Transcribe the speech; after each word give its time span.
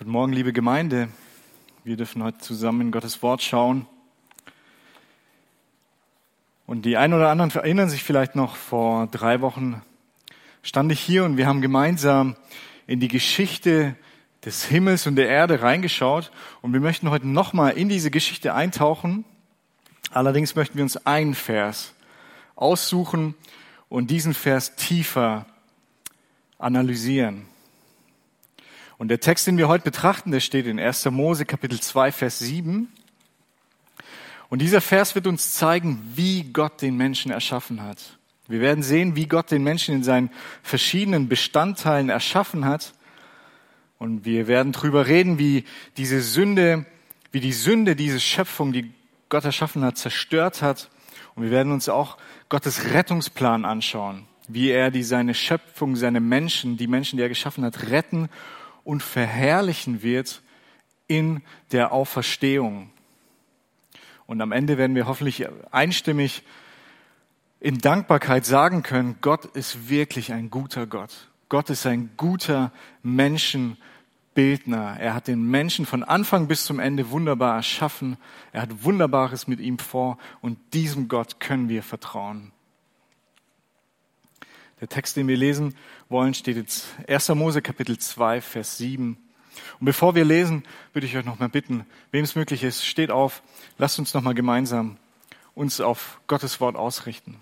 Guten 0.00 0.12
Morgen, 0.12 0.32
liebe 0.32 0.54
Gemeinde. 0.54 1.10
Wir 1.84 1.94
dürfen 1.94 2.22
heute 2.22 2.38
zusammen 2.38 2.80
in 2.80 2.90
Gottes 2.90 3.22
Wort 3.22 3.42
schauen. 3.42 3.84
Und 6.66 6.86
die 6.86 6.96
einen 6.96 7.12
oder 7.12 7.28
anderen 7.28 7.50
erinnern 7.50 7.90
sich 7.90 8.02
vielleicht 8.02 8.34
noch, 8.34 8.56
vor 8.56 9.08
drei 9.08 9.42
Wochen 9.42 9.82
stand 10.62 10.90
ich 10.90 11.00
hier 11.00 11.26
und 11.26 11.36
wir 11.36 11.46
haben 11.46 11.60
gemeinsam 11.60 12.34
in 12.86 12.98
die 12.98 13.08
Geschichte 13.08 13.94
des 14.42 14.64
Himmels 14.64 15.06
und 15.06 15.16
der 15.16 15.28
Erde 15.28 15.60
reingeschaut. 15.60 16.32
Und 16.62 16.72
wir 16.72 16.80
möchten 16.80 17.10
heute 17.10 17.28
nochmal 17.28 17.72
in 17.72 17.90
diese 17.90 18.10
Geschichte 18.10 18.54
eintauchen. 18.54 19.26
Allerdings 20.12 20.54
möchten 20.56 20.76
wir 20.78 20.82
uns 20.82 20.96
einen 21.04 21.34
Vers 21.34 21.92
aussuchen 22.56 23.34
und 23.90 24.10
diesen 24.10 24.32
Vers 24.32 24.76
tiefer 24.76 25.44
analysieren. 26.58 27.50
Und 29.00 29.08
der 29.08 29.18
Text, 29.18 29.46
den 29.46 29.56
wir 29.56 29.66
heute 29.66 29.84
betrachten, 29.84 30.30
der 30.30 30.40
steht 30.40 30.66
in 30.66 30.78
1. 30.78 31.06
Mose 31.06 31.46
Kapitel 31.46 31.80
2, 31.80 32.12
Vers 32.12 32.38
7. 32.40 32.86
Und 34.50 34.58
dieser 34.58 34.82
Vers 34.82 35.14
wird 35.14 35.26
uns 35.26 35.54
zeigen, 35.54 36.02
wie 36.16 36.42
Gott 36.52 36.82
den 36.82 36.98
Menschen 36.98 37.30
erschaffen 37.30 37.82
hat. 37.82 38.18
Wir 38.46 38.60
werden 38.60 38.82
sehen, 38.82 39.16
wie 39.16 39.24
Gott 39.24 39.50
den 39.50 39.62
Menschen 39.62 39.94
in 39.94 40.02
seinen 40.02 40.28
verschiedenen 40.62 41.30
Bestandteilen 41.30 42.10
erschaffen 42.10 42.66
hat. 42.66 42.92
Und 43.96 44.26
wir 44.26 44.48
werden 44.48 44.72
darüber 44.72 45.06
reden, 45.06 45.38
wie 45.38 45.64
diese 45.96 46.20
Sünde, 46.20 46.84
wie 47.32 47.40
die 47.40 47.54
Sünde 47.54 47.96
diese 47.96 48.20
Schöpfung, 48.20 48.74
die 48.74 48.92
Gott 49.30 49.46
erschaffen 49.46 49.82
hat, 49.82 49.96
zerstört 49.96 50.60
hat. 50.60 50.90
Und 51.36 51.44
wir 51.44 51.50
werden 51.50 51.72
uns 51.72 51.88
auch 51.88 52.18
Gottes 52.50 52.92
Rettungsplan 52.92 53.64
anschauen, 53.64 54.26
wie 54.46 54.68
er 54.68 54.90
die 54.90 55.04
seine 55.04 55.32
Schöpfung, 55.32 55.96
seine 55.96 56.20
Menschen, 56.20 56.76
die 56.76 56.86
Menschen, 56.86 57.16
die 57.16 57.22
er 57.22 57.30
geschaffen 57.30 57.64
hat, 57.64 57.88
retten 57.88 58.28
und 58.84 59.02
verherrlichen 59.02 60.02
wird 60.02 60.42
in 61.06 61.42
der 61.72 61.92
Auferstehung. 61.92 62.90
Und 64.26 64.40
am 64.40 64.52
Ende 64.52 64.78
werden 64.78 64.94
wir 64.94 65.06
hoffentlich 65.06 65.46
einstimmig 65.72 66.44
in 67.58 67.78
Dankbarkeit 67.78 68.46
sagen 68.46 68.82
können, 68.82 69.16
Gott 69.20 69.44
ist 69.44 69.90
wirklich 69.90 70.32
ein 70.32 70.50
guter 70.50 70.86
Gott. 70.86 71.28
Gott 71.48 71.68
ist 71.68 71.84
ein 71.84 72.10
guter 72.16 72.72
Menschenbildner. 73.02 74.96
Er 74.98 75.14
hat 75.14 75.26
den 75.26 75.42
Menschen 75.42 75.84
von 75.84 76.04
Anfang 76.04 76.46
bis 76.46 76.64
zum 76.64 76.78
Ende 76.78 77.10
wunderbar 77.10 77.56
erschaffen. 77.56 78.16
Er 78.52 78.62
hat 78.62 78.84
Wunderbares 78.84 79.46
mit 79.48 79.60
ihm 79.60 79.78
vor 79.78 80.16
und 80.40 80.58
diesem 80.72 81.08
Gott 81.08 81.40
können 81.40 81.68
wir 81.68 81.82
vertrauen. 81.82 82.52
Der 84.80 84.88
Text, 84.88 85.16
den 85.16 85.28
wir 85.28 85.36
lesen 85.36 85.74
wollen, 86.08 86.32
steht 86.32 86.56
jetzt 86.56 86.86
1. 87.06 87.28
Mose 87.30 87.60
Kapitel 87.60 87.98
2, 87.98 88.40
Vers 88.40 88.78
7. 88.78 89.18
Und 89.78 89.84
bevor 89.84 90.14
wir 90.14 90.24
lesen, 90.24 90.64
würde 90.94 91.06
ich 91.06 91.16
euch 91.16 91.24
noch 91.24 91.38
mal 91.38 91.50
bitten, 91.50 91.84
wem 92.12 92.24
es 92.24 92.34
möglich 92.34 92.64
ist, 92.64 92.86
steht 92.86 93.10
auf, 93.10 93.42
lasst 93.76 93.98
uns 93.98 94.14
noch 94.14 94.22
mal 94.22 94.34
gemeinsam 94.34 94.96
uns 95.54 95.80
auf 95.82 96.20
Gottes 96.28 96.60
Wort 96.60 96.76
ausrichten. 96.76 97.36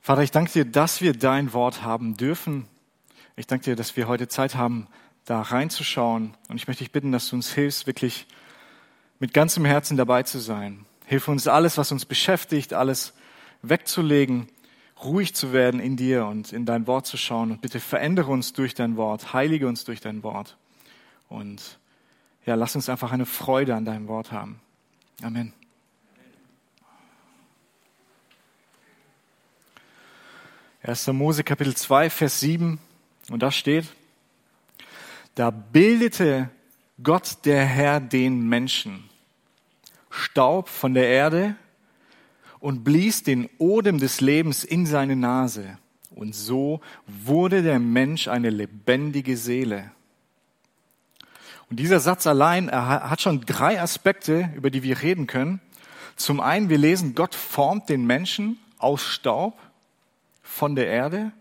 Vater, 0.00 0.22
ich 0.22 0.30
danke 0.30 0.52
dir, 0.52 0.64
dass 0.64 1.00
wir 1.00 1.14
dein 1.14 1.52
Wort 1.52 1.82
haben 1.82 2.16
dürfen. 2.16 2.68
Ich 3.34 3.48
danke 3.48 3.64
dir, 3.64 3.76
dass 3.76 3.96
wir 3.96 4.06
heute 4.06 4.28
Zeit 4.28 4.54
haben, 4.54 4.86
da 5.24 5.40
reinzuschauen. 5.40 6.34
Und 6.48 6.56
ich 6.56 6.68
möchte 6.68 6.84
dich 6.84 6.92
bitten, 6.92 7.10
dass 7.10 7.28
du 7.28 7.36
uns 7.36 7.52
hilfst, 7.52 7.88
wirklich 7.88 8.26
mit 9.18 9.34
ganzem 9.34 9.64
Herzen 9.64 9.96
dabei 9.96 10.22
zu 10.22 10.38
sein. 10.38 10.84
Hilf 11.06 11.26
uns 11.26 11.48
alles, 11.48 11.76
was 11.78 11.90
uns 11.90 12.04
beschäftigt, 12.04 12.72
alles, 12.74 13.14
wegzulegen, 13.68 14.48
ruhig 15.02 15.34
zu 15.34 15.52
werden 15.52 15.80
in 15.80 15.96
dir 15.96 16.26
und 16.26 16.52
in 16.52 16.66
dein 16.66 16.86
Wort 16.86 17.06
zu 17.06 17.16
schauen. 17.16 17.50
Und 17.50 17.60
bitte 17.60 17.80
verändere 17.80 18.30
uns 18.30 18.52
durch 18.52 18.74
dein 18.74 18.96
Wort, 18.96 19.32
heilige 19.32 19.66
uns 19.68 19.84
durch 19.84 20.00
dein 20.00 20.22
Wort. 20.22 20.56
Und 21.28 21.78
ja, 22.46 22.54
lass 22.54 22.74
uns 22.76 22.88
einfach 22.88 23.12
eine 23.12 23.26
Freude 23.26 23.74
an 23.74 23.84
deinem 23.84 24.08
Wort 24.08 24.32
haben. 24.32 24.60
Amen. 25.22 25.52
Erster 30.82 31.14
Mose 31.14 31.44
Kapitel 31.44 31.74
2, 31.74 32.10
Vers 32.10 32.40
7. 32.40 32.78
Und 33.30 33.42
da 33.42 33.50
steht, 33.50 33.86
da 35.34 35.50
bildete 35.50 36.50
Gott 37.02 37.38
der 37.44 37.64
Herr 37.64 38.00
den 38.00 38.46
Menschen. 38.48 39.08
Staub 40.10 40.68
von 40.68 40.92
der 40.94 41.08
Erde 41.08 41.56
und 42.64 42.82
blies 42.82 43.22
den 43.22 43.50
Odem 43.58 43.98
des 43.98 44.22
Lebens 44.22 44.64
in 44.64 44.86
seine 44.86 45.16
Nase. 45.16 45.76
Und 46.14 46.34
so 46.34 46.80
wurde 47.06 47.62
der 47.62 47.78
Mensch 47.78 48.26
eine 48.26 48.48
lebendige 48.48 49.36
Seele. 49.36 49.90
Und 51.68 51.78
dieser 51.78 52.00
Satz 52.00 52.26
allein 52.26 52.70
hat 52.70 53.20
schon 53.20 53.42
drei 53.42 53.82
Aspekte, 53.82 54.48
über 54.56 54.70
die 54.70 54.82
wir 54.82 55.02
reden 55.02 55.26
können. 55.26 55.60
Zum 56.16 56.40
einen, 56.40 56.70
wir 56.70 56.78
lesen, 56.78 57.14
Gott 57.14 57.34
formt 57.34 57.90
den 57.90 58.06
Menschen 58.06 58.58
aus 58.78 59.02
Staub 59.02 59.58
von 60.42 60.74
der 60.74 60.86
Erde. 60.86 61.32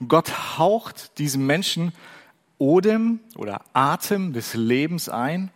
Und 0.00 0.08
Gott 0.08 0.58
haucht 0.58 1.16
diesem 1.18 1.46
Menschen 1.46 1.92
Odem 2.58 3.20
oder 3.36 3.60
Atem 3.72 4.32
des 4.32 4.54
Lebens 4.54 5.08
ein. 5.08 5.52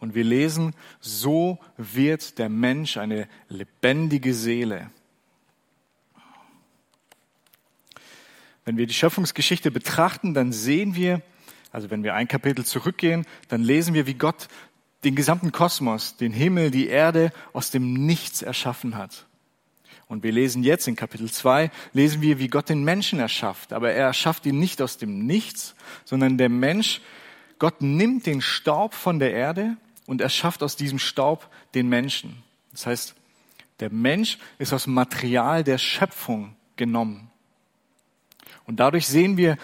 Und 0.00 0.14
wir 0.14 0.24
lesen, 0.24 0.74
so 1.00 1.58
wird 1.76 2.38
der 2.38 2.48
Mensch 2.48 2.96
eine 2.96 3.28
lebendige 3.48 4.34
Seele. 4.34 4.90
Wenn 8.64 8.76
wir 8.76 8.86
die 8.86 8.94
Schöpfungsgeschichte 8.94 9.70
betrachten, 9.70 10.32
dann 10.32 10.52
sehen 10.52 10.94
wir, 10.94 11.22
also 11.70 11.90
wenn 11.90 12.02
wir 12.02 12.14
ein 12.14 12.28
Kapitel 12.28 12.64
zurückgehen, 12.64 13.26
dann 13.48 13.62
lesen 13.62 13.94
wir, 13.94 14.06
wie 14.06 14.14
Gott 14.14 14.48
den 15.04 15.14
gesamten 15.14 15.52
Kosmos, 15.52 16.16
den 16.16 16.32
Himmel, 16.32 16.70
die 16.70 16.88
Erde 16.88 17.32
aus 17.52 17.70
dem 17.70 18.06
Nichts 18.06 18.42
erschaffen 18.42 18.96
hat. 18.96 19.26
Und 20.08 20.24
wir 20.24 20.32
lesen 20.32 20.64
jetzt 20.64 20.88
in 20.88 20.96
Kapitel 20.96 21.30
2, 21.30 21.70
lesen 21.92 22.20
wir, 22.20 22.38
wie 22.38 22.48
Gott 22.48 22.68
den 22.68 22.82
Menschen 22.84 23.20
erschafft. 23.20 23.72
Aber 23.72 23.92
er 23.92 24.06
erschafft 24.06 24.44
ihn 24.44 24.58
nicht 24.58 24.82
aus 24.82 24.98
dem 24.98 25.24
Nichts, 25.26 25.74
sondern 26.04 26.36
der 26.36 26.48
Mensch, 26.48 27.00
Gott 27.58 27.80
nimmt 27.80 28.26
den 28.26 28.40
Staub 28.40 28.94
von 28.94 29.18
der 29.18 29.32
Erde 29.32 29.76
und 30.10 30.20
erschafft 30.20 30.64
aus 30.64 30.74
diesem 30.74 30.98
Staub 30.98 31.48
den 31.72 31.88
Menschen. 31.88 32.42
Das 32.72 32.86
heißt, 32.86 33.14
der 33.78 33.92
Mensch 33.92 34.38
ist 34.58 34.72
aus 34.72 34.88
Material 34.88 35.62
der 35.62 35.78
Schöpfung 35.78 36.56
genommen. 36.74 37.30
Und 38.66 38.80
dadurch 38.80 39.06
sehen 39.06 39.36
wir, 39.36 39.56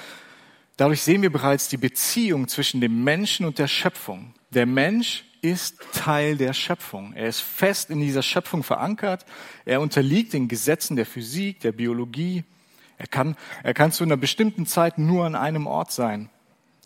dadurch 0.76 1.02
sehen 1.02 1.22
wir 1.22 1.32
bereits 1.32 1.68
die 1.68 1.76
Beziehung 1.76 2.46
zwischen 2.46 2.80
dem 2.80 3.02
Menschen 3.02 3.44
und 3.44 3.58
der 3.58 3.66
Schöpfung. 3.66 4.34
Der 4.50 4.66
Mensch 4.66 5.24
ist 5.42 5.80
Teil 5.92 6.36
der 6.36 6.52
Schöpfung. 6.52 7.12
Er 7.14 7.26
ist 7.26 7.40
fest 7.40 7.90
in 7.90 7.98
dieser 7.98 8.22
Schöpfung 8.22 8.62
verankert. 8.62 9.26
Er 9.64 9.80
unterliegt 9.80 10.32
den 10.32 10.46
Gesetzen 10.46 10.94
der 10.94 11.06
Physik, 11.06 11.58
der 11.58 11.72
Biologie. 11.72 12.44
Er 12.98 13.08
kann, 13.08 13.34
er 13.64 13.74
kann 13.74 13.90
zu 13.90 14.04
einer 14.04 14.16
bestimmten 14.16 14.64
Zeit 14.64 14.96
nur 14.96 15.26
an 15.26 15.34
einem 15.34 15.66
Ort 15.66 15.90
sein. 15.90 16.30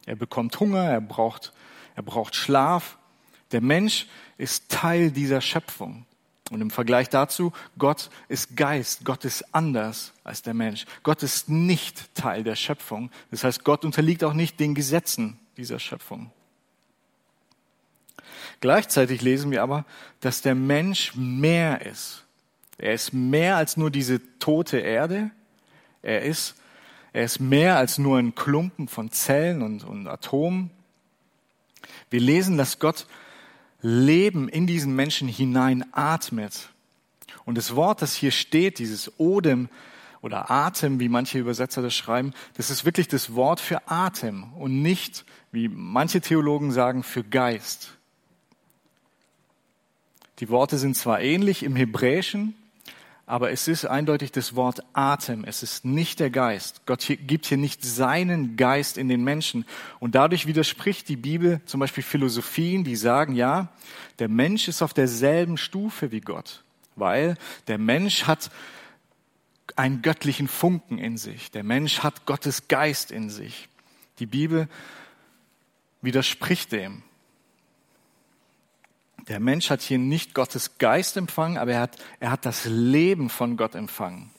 Er 0.06 0.16
bekommt 0.16 0.58
Hunger, 0.58 0.82
er 0.82 1.02
braucht, 1.02 1.52
er 1.94 2.02
braucht 2.02 2.34
Schlaf. 2.34 2.96
Der 3.52 3.60
Mensch 3.60 4.06
ist 4.38 4.68
Teil 4.68 5.10
dieser 5.10 5.40
Schöpfung. 5.40 6.06
Und 6.50 6.60
im 6.60 6.70
Vergleich 6.70 7.08
dazu, 7.08 7.52
Gott 7.78 8.10
ist 8.28 8.56
Geist, 8.56 9.04
Gott 9.04 9.24
ist 9.24 9.54
anders 9.54 10.12
als 10.24 10.42
der 10.42 10.54
Mensch. 10.54 10.84
Gott 11.04 11.22
ist 11.22 11.48
nicht 11.48 12.12
Teil 12.16 12.42
der 12.42 12.56
Schöpfung. 12.56 13.10
Das 13.30 13.44
heißt, 13.44 13.62
Gott 13.62 13.84
unterliegt 13.84 14.24
auch 14.24 14.32
nicht 14.32 14.58
den 14.58 14.74
Gesetzen 14.74 15.38
dieser 15.56 15.78
Schöpfung. 15.78 16.32
Gleichzeitig 18.60 19.22
lesen 19.22 19.52
wir 19.52 19.62
aber, 19.62 19.84
dass 20.20 20.42
der 20.42 20.56
Mensch 20.56 21.14
mehr 21.14 21.86
ist. 21.86 22.24
Er 22.78 22.94
ist 22.94 23.12
mehr 23.12 23.56
als 23.56 23.76
nur 23.76 23.90
diese 23.90 24.20
tote 24.38 24.78
Erde. 24.78 25.30
Er 26.02 26.22
ist, 26.22 26.56
er 27.12 27.24
ist 27.24 27.38
mehr 27.38 27.76
als 27.76 27.98
nur 27.98 28.18
ein 28.18 28.34
Klumpen 28.34 28.88
von 28.88 29.12
Zellen 29.12 29.62
und, 29.62 29.84
und 29.84 30.08
Atomen. 30.08 30.70
Wir 32.10 32.20
lesen, 32.20 32.58
dass 32.58 32.80
Gott 32.80 33.06
Leben 33.82 34.48
in 34.48 34.66
diesen 34.66 34.94
Menschen 34.94 35.28
hinein 35.28 35.84
atmet. 35.92 36.70
Und 37.44 37.56
das 37.56 37.74
Wort, 37.74 38.02
das 38.02 38.14
hier 38.14 38.30
steht, 38.30 38.78
dieses 38.78 39.18
Odem 39.18 39.68
oder 40.20 40.50
Atem, 40.50 41.00
wie 41.00 41.08
manche 41.08 41.38
Übersetzer 41.38 41.82
das 41.82 41.94
schreiben, 41.94 42.34
das 42.56 42.70
ist 42.70 42.84
wirklich 42.84 43.08
das 43.08 43.34
Wort 43.34 43.60
für 43.60 43.88
Atem 43.88 44.52
und 44.54 44.82
nicht, 44.82 45.24
wie 45.50 45.68
manche 45.68 46.20
Theologen 46.20 46.72
sagen, 46.72 47.02
für 47.02 47.24
Geist. 47.24 47.96
Die 50.40 50.48
Worte 50.48 50.78
sind 50.78 50.96
zwar 50.96 51.20
ähnlich 51.20 51.62
im 51.62 51.76
Hebräischen, 51.76 52.54
aber 53.30 53.52
es 53.52 53.68
ist 53.68 53.84
eindeutig 53.84 54.32
das 54.32 54.56
Wort 54.56 54.82
Atem. 54.92 55.44
Es 55.44 55.62
ist 55.62 55.84
nicht 55.84 56.18
der 56.18 56.30
Geist. 56.30 56.82
Gott 56.84 57.06
gibt 57.06 57.46
hier 57.46 57.58
nicht 57.58 57.84
seinen 57.84 58.56
Geist 58.56 58.98
in 58.98 59.08
den 59.08 59.22
Menschen. 59.22 59.66
Und 60.00 60.16
dadurch 60.16 60.48
widerspricht 60.48 61.08
die 61.08 61.14
Bibel 61.14 61.60
zum 61.64 61.78
Beispiel 61.78 62.02
Philosophien, 62.02 62.82
die 62.82 62.96
sagen, 62.96 63.36
ja, 63.36 63.68
der 64.18 64.28
Mensch 64.28 64.66
ist 64.66 64.82
auf 64.82 64.94
derselben 64.94 65.58
Stufe 65.58 66.10
wie 66.10 66.20
Gott, 66.20 66.64
weil 66.96 67.36
der 67.68 67.78
Mensch 67.78 68.24
hat 68.24 68.50
einen 69.76 70.02
göttlichen 70.02 70.48
Funken 70.48 70.98
in 70.98 71.16
sich. 71.16 71.52
Der 71.52 71.62
Mensch 71.62 72.00
hat 72.00 72.26
Gottes 72.26 72.66
Geist 72.66 73.12
in 73.12 73.30
sich. 73.30 73.68
Die 74.18 74.26
Bibel 74.26 74.68
widerspricht 76.02 76.72
dem. 76.72 77.04
Der 79.28 79.40
Mensch 79.40 79.70
hat 79.70 79.80
hier 79.82 79.98
nicht 79.98 80.34
Gottes 80.34 80.78
Geist 80.78 81.16
empfangen, 81.16 81.58
aber 81.58 81.72
er 81.72 81.80
hat, 81.80 81.96
er 82.20 82.30
hat 82.30 82.46
das 82.46 82.64
Leben 82.64 83.30
von 83.30 83.56
Gott 83.56 83.74
empfangen. 83.74 84.30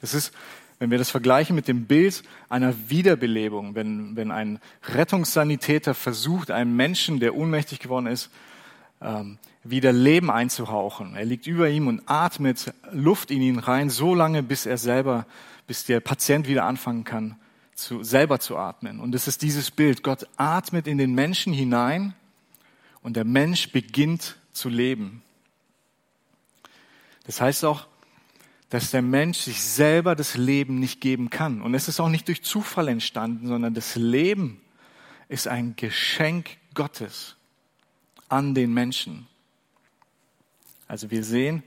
Das 0.00 0.14
ist, 0.14 0.32
wenn 0.78 0.90
wir 0.90 0.98
das 0.98 1.10
vergleichen 1.10 1.54
mit 1.54 1.68
dem 1.68 1.86
Bild 1.86 2.22
einer 2.48 2.74
Wiederbelebung, 2.88 3.74
wenn, 3.74 4.16
wenn 4.16 4.30
ein 4.30 4.58
Rettungssanitäter 4.84 5.94
versucht, 5.94 6.50
einem 6.50 6.76
Menschen, 6.76 7.20
der 7.20 7.34
ohnmächtig 7.34 7.78
geworden 7.78 8.06
ist, 8.06 8.30
ähm, 9.00 9.38
wieder 9.64 9.92
Leben 9.92 10.30
einzuhauchen. 10.30 11.14
Er 11.14 11.24
liegt 11.24 11.46
über 11.46 11.68
ihm 11.68 11.86
und 11.86 12.02
atmet 12.06 12.72
Luft 12.90 13.30
in 13.30 13.42
ihn 13.42 13.58
rein, 13.58 13.90
so 13.90 14.14
lange, 14.14 14.42
bis 14.42 14.66
er 14.66 14.76
selber, 14.76 15.26
bis 15.66 15.84
der 15.84 16.00
Patient 16.00 16.48
wieder 16.48 16.64
anfangen 16.64 17.04
kann, 17.04 17.36
zu, 17.74 18.02
selber 18.02 18.40
zu 18.40 18.56
atmen. 18.56 18.98
Und 18.98 19.14
es 19.14 19.28
ist 19.28 19.42
dieses 19.42 19.70
Bild. 19.70 20.02
Gott 20.02 20.26
atmet 20.36 20.86
in 20.86 20.98
den 20.98 21.14
Menschen 21.14 21.52
hinein 21.52 22.14
und 23.02 23.16
der 23.16 23.24
Mensch 23.24 23.70
beginnt 23.70 24.36
zu 24.52 24.68
leben. 24.68 25.22
Das 27.24 27.40
heißt 27.40 27.64
auch, 27.64 27.86
dass 28.70 28.90
der 28.90 29.02
Mensch 29.02 29.38
sich 29.38 29.62
selber 29.62 30.16
das 30.16 30.36
Leben 30.36 30.78
nicht 30.78 31.00
geben 31.00 31.28
kann. 31.28 31.60
Und 31.60 31.74
es 31.74 31.88
ist 31.88 32.00
auch 32.00 32.08
nicht 32.08 32.28
durch 32.28 32.42
Zufall 32.42 32.88
entstanden, 32.88 33.46
sondern 33.46 33.74
das 33.74 33.96
Leben 33.96 34.62
ist 35.28 35.46
ein 35.46 35.76
Geschenk 35.76 36.56
Gottes 36.74 37.36
an 38.28 38.54
den 38.54 38.72
Menschen. 38.72 39.26
Also 40.88 41.10
wir 41.10 41.22
sehen, 41.22 41.62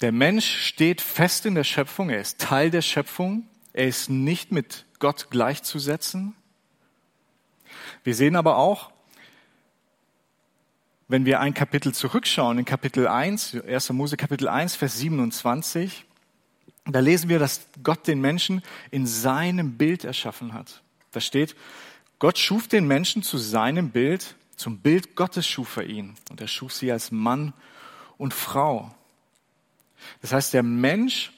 der 0.00 0.12
Mensch 0.12 0.46
steht 0.46 1.00
fest 1.00 1.44
in 1.44 1.54
der 1.54 1.64
Schöpfung, 1.64 2.08
er 2.08 2.20
ist 2.20 2.38
Teil 2.38 2.70
der 2.70 2.82
Schöpfung, 2.82 3.46
er 3.72 3.86
ist 3.86 4.08
nicht 4.08 4.52
mit 4.52 4.86
Gott 4.98 5.28
gleichzusetzen. 5.30 6.34
Wir 8.02 8.14
sehen 8.14 8.36
aber 8.36 8.56
auch, 8.56 8.92
wenn 11.10 11.26
wir 11.26 11.40
ein 11.40 11.54
Kapitel 11.54 11.92
zurückschauen, 11.92 12.58
in 12.58 12.64
Kapitel 12.64 13.08
1, 13.08 13.62
1. 13.66 13.90
Mose 13.90 14.16
Kapitel 14.16 14.46
1, 14.46 14.76
Vers 14.76 14.96
27, 14.98 16.04
da 16.86 17.00
lesen 17.00 17.28
wir, 17.28 17.40
dass 17.40 17.66
Gott 17.82 18.06
den 18.06 18.20
Menschen 18.20 18.62
in 18.92 19.08
seinem 19.08 19.76
Bild 19.76 20.04
erschaffen 20.04 20.54
hat. 20.54 20.82
Da 21.10 21.20
steht, 21.20 21.56
Gott 22.20 22.38
schuf 22.38 22.68
den 22.68 22.86
Menschen 22.86 23.24
zu 23.24 23.38
seinem 23.38 23.90
Bild, 23.90 24.36
zum 24.54 24.78
Bild 24.78 25.16
Gottes 25.16 25.48
schuf 25.48 25.78
er 25.78 25.86
ihn 25.86 26.14
und 26.30 26.40
er 26.40 26.46
schuf 26.46 26.72
sie 26.72 26.92
als 26.92 27.10
Mann 27.10 27.54
und 28.16 28.32
Frau. 28.32 28.94
Das 30.22 30.32
heißt, 30.32 30.54
der 30.54 30.62
Mensch 30.62 31.32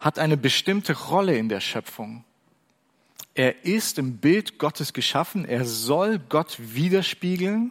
hat 0.00 0.18
eine 0.18 0.38
bestimmte 0.38 0.94
Rolle 0.94 1.36
in 1.36 1.50
der 1.50 1.60
Schöpfung. 1.60 2.24
Er 3.34 3.66
ist 3.66 3.98
im 3.98 4.16
Bild 4.16 4.58
Gottes 4.58 4.94
geschaffen, 4.94 5.44
er 5.44 5.66
soll 5.66 6.18
Gott 6.18 6.56
widerspiegeln 6.58 7.70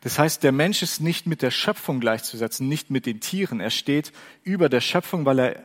das 0.00 0.18
heißt, 0.18 0.42
der 0.42 0.52
Mensch 0.52 0.82
ist 0.82 1.00
nicht 1.00 1.26
mit 1.26 1.42
der 1.42 1.50
Schöpfung 1.50 2.00
gleichzusetzen, 2.00 2.68
nicht 2.68 2.90
mit 2.90 3.06
den 3.06 3.20
Tieren. 3.20 3.60
Er 3.60 3.70
steht 3.70 4.12
über 4.42 4.68
der 4.68 4.80
Schöpfung, 4.80 5.24
weil 5.24 5.38
er 5.38 5.64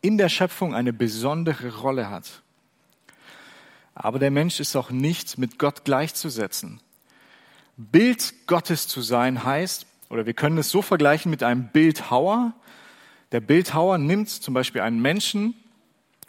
in 0.00 0.18
der 0.18 0.28
Schöpfung 0.28 0.74
eine 0.74 0.92
besondere 0.92 1.76
Rolle 1.78 2.10
hat. 2.10 2.42
Aber 3.94 4.18
der 4.18 4.30
Mensch 4.30 4.60
ist 4.60 4.74
auch 4.76 4.90
nicht 4.90 5.38
mit 5.38 5.58
Gott 5.58 5.84
gleichzusetzen. 5.84 6.80
Bild 7.76 8.46
Gottes 8.46 8.88
zu 8.88 9.00
sein 9.00 9.44
heißt, 9.44 9.86
oder 10.08 10.26
wir 10.26 10.34
können 10.34 10.58
es 10.58 10.70
so 10.70 10.82
vergleichen 10.82 11.30
mit 11.30 11.42
einem 11.42 11.68
Bildhauer. 11.68 12.52
Der 13.32 13.40
Bildhauer 13.40 13.98
nimmt 13.98 14.28
zum 14.28 14.54
Beispiel 14.54 14.82
einen 14.82 15.00
Menschen 15.00 15.54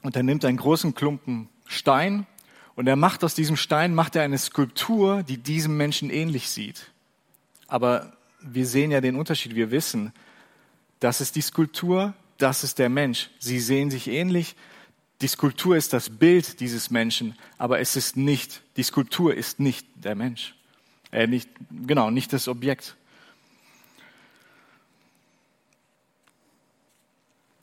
und 0.04 0.16
er 0.16 0.24
nimmt 0.24 0.46
einen 0.46 0.58
großen 0.58 0.96
Klumpen 0.96 1.50
Stein 1.68 2.26
und 2.76 2.88
er 2.88 2.96
macht 2.96 3.24
aus 3.24 3.36
diesem 3.36 3.56
Stein, 3.56 3.94
macht 3.94 4.16
er 4.16 4.24
eine 4.24 4.38
Skulptur, 4.38 5.24
die 5.24 5.38
diesem 5.38 5.78
Menschen 5.78 6.10
ähnlich 6.10 6.50
sieht. 6.50 6.92
Aber 7.68 8.14
wir 8.42 8.66
sehen 8.66 8.92
ja 8.92 9.02
den 9.02 9.16
Unterschied. 9.16 9.56
Wir 9.56 9.72
wissen, 9.72 10.12
das 11.00 11.22
ist 11.22 11.36
die 11.36 11.42
Skulptur, 11.42 12.14
das 12.38 12.64
ist 12.64 12.80
der 12.80 12.90
Mensch. 12.90 13.30
Sie 13.40 13.60
sehen 13.60 13.92
sich 13.92 14.08
ähnlich. 14.08 14.56
Die 15.22 15.28
Skulptur 15.28 15.78
ist 15.78 15.94
das 15.94 16.10
Bild 16.10 16.60
dieses 16.60 16.90
Menschen, 16.90 17.38
aber 17.58 17.80
es 17.80 17.96
ist 17.96 18.18
nicht, 18.18 18.62
die 18.76 18.84
Skulptur 18.84 19.34
ist 19.34 19.60
nicht 19.60 19.88
der 19.96 20.16
Mensch. 20.16 20.56
Äh, 21.12 21.28
nicht, 21.28 21.50
genau, 21.86 22.10
nicht 22.10 22.34
das 22.34 22.48
Objekt. 22.48 22.96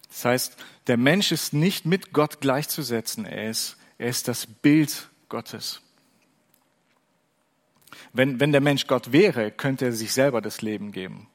Das 0.08 0.24
heißt, 0.24 0.56
der 0.86 0.96
Mensch 0.96 1.32
ist 1.32 1.52
nicht 1.52 1.84
mit 1.84 2.12
Gott 2.12 2.40
gleichzusetzen. 2.40 3.24
Er 3.24 3.50
ist 3.50 3.76
er 4.00 4.08
ist 4.08 4.28
das 4.28 4.46
Bild 4.46 5.10
Gottes. 5.28 5.82
Wenn, 8.14 8.40
wenn 8.40 8.50
der 8.50 8.62
Mensch 8.62 8.86
Gott 8.86 9.12
wäre, 9.12 9.50
könnte 9.50 9.84
er 9.84 9.92
sich 9.92 10.14
selber 10.14 10.40
das 10.40 10.62
Leben 10.62 10.90
geben. 10.90 11.28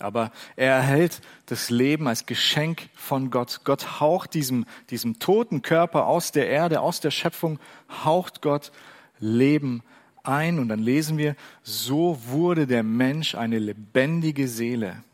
Aber 0.00 0.32
er 0.56 0.74
erhält 0.74 1.20
das 1.46 1.70
Leben 1.70 2.08
als 2.08 2.26
Geschenk 2.26 2.88
von 2.94 3.30
Gott. 3.30 3.60
Gott 3.62 4.00
haucht 4.00 4.34
diesem, 4.34 4.66
diesem 4.90 5.20
toten 5.20 5.62
Körper 5.62 6.06
aus 6.06 6.32
der 6.32 6.48
Erde, 6.48 6.80
aus 6.80 6.98
der 6.98 7.12
Schöpfung, 7.12 7.60
haucht 8.04 8.42
Gott 8.42 8.72
Leben 9.20 9.84
ein. 10.24 10.58
Und 10.58 10.68
dann 10.68 10.80
lesen 10.80 11.16
wir, 11.16 11.36
so 11.62 12.18
wurde 12.26 12.66
der 12.66 12.82
Mensch 12.82 13.36
eine 13.36 13.60
lebendige 13.60 14.48
Seele. 14.48 15.04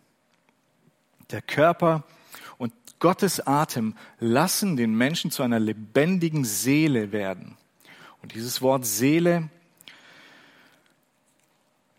Der 1.30 1.42
Körper 1.42 2.04
Gottes 2.98 3.46
Atem 3.46 3.94
lassen 4.20 4.76
den 4.76 4.94
Menschen 4.94 5.30
zu 5.30 5.42
einer 5.42 5.60
lebendigen 5.60 6.44
Seele 6.44 7.12
werden. 7.12 7.56
Und 8.22 8.34
dieses 8.34 8.62
Wort 8.62 8.86
Seele, 8.86 9.48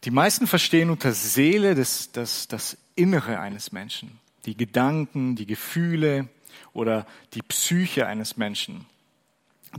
die 0.03 0.11
meisten 0.11 0.47
verstehen 0.47 0.89
unter 0.89 1.13
Seele 1.13 1.75
das, 1.75 2.11
das, 2.11 2.47
das 2.47 2.77
Innere 2.95 3.39
eines 3.39 3.71
Menschen, 3.71 4.19
die 4.45 4.55
Gedanken, 4.55 5.35
die 5.35 5.45
Gefühle 5.45 6.29
oder 6.73 7.07
die 7.33 7.41
Psyche 7.41 8.07
eines 8.07 8.37
Menschen. 8.37 8.85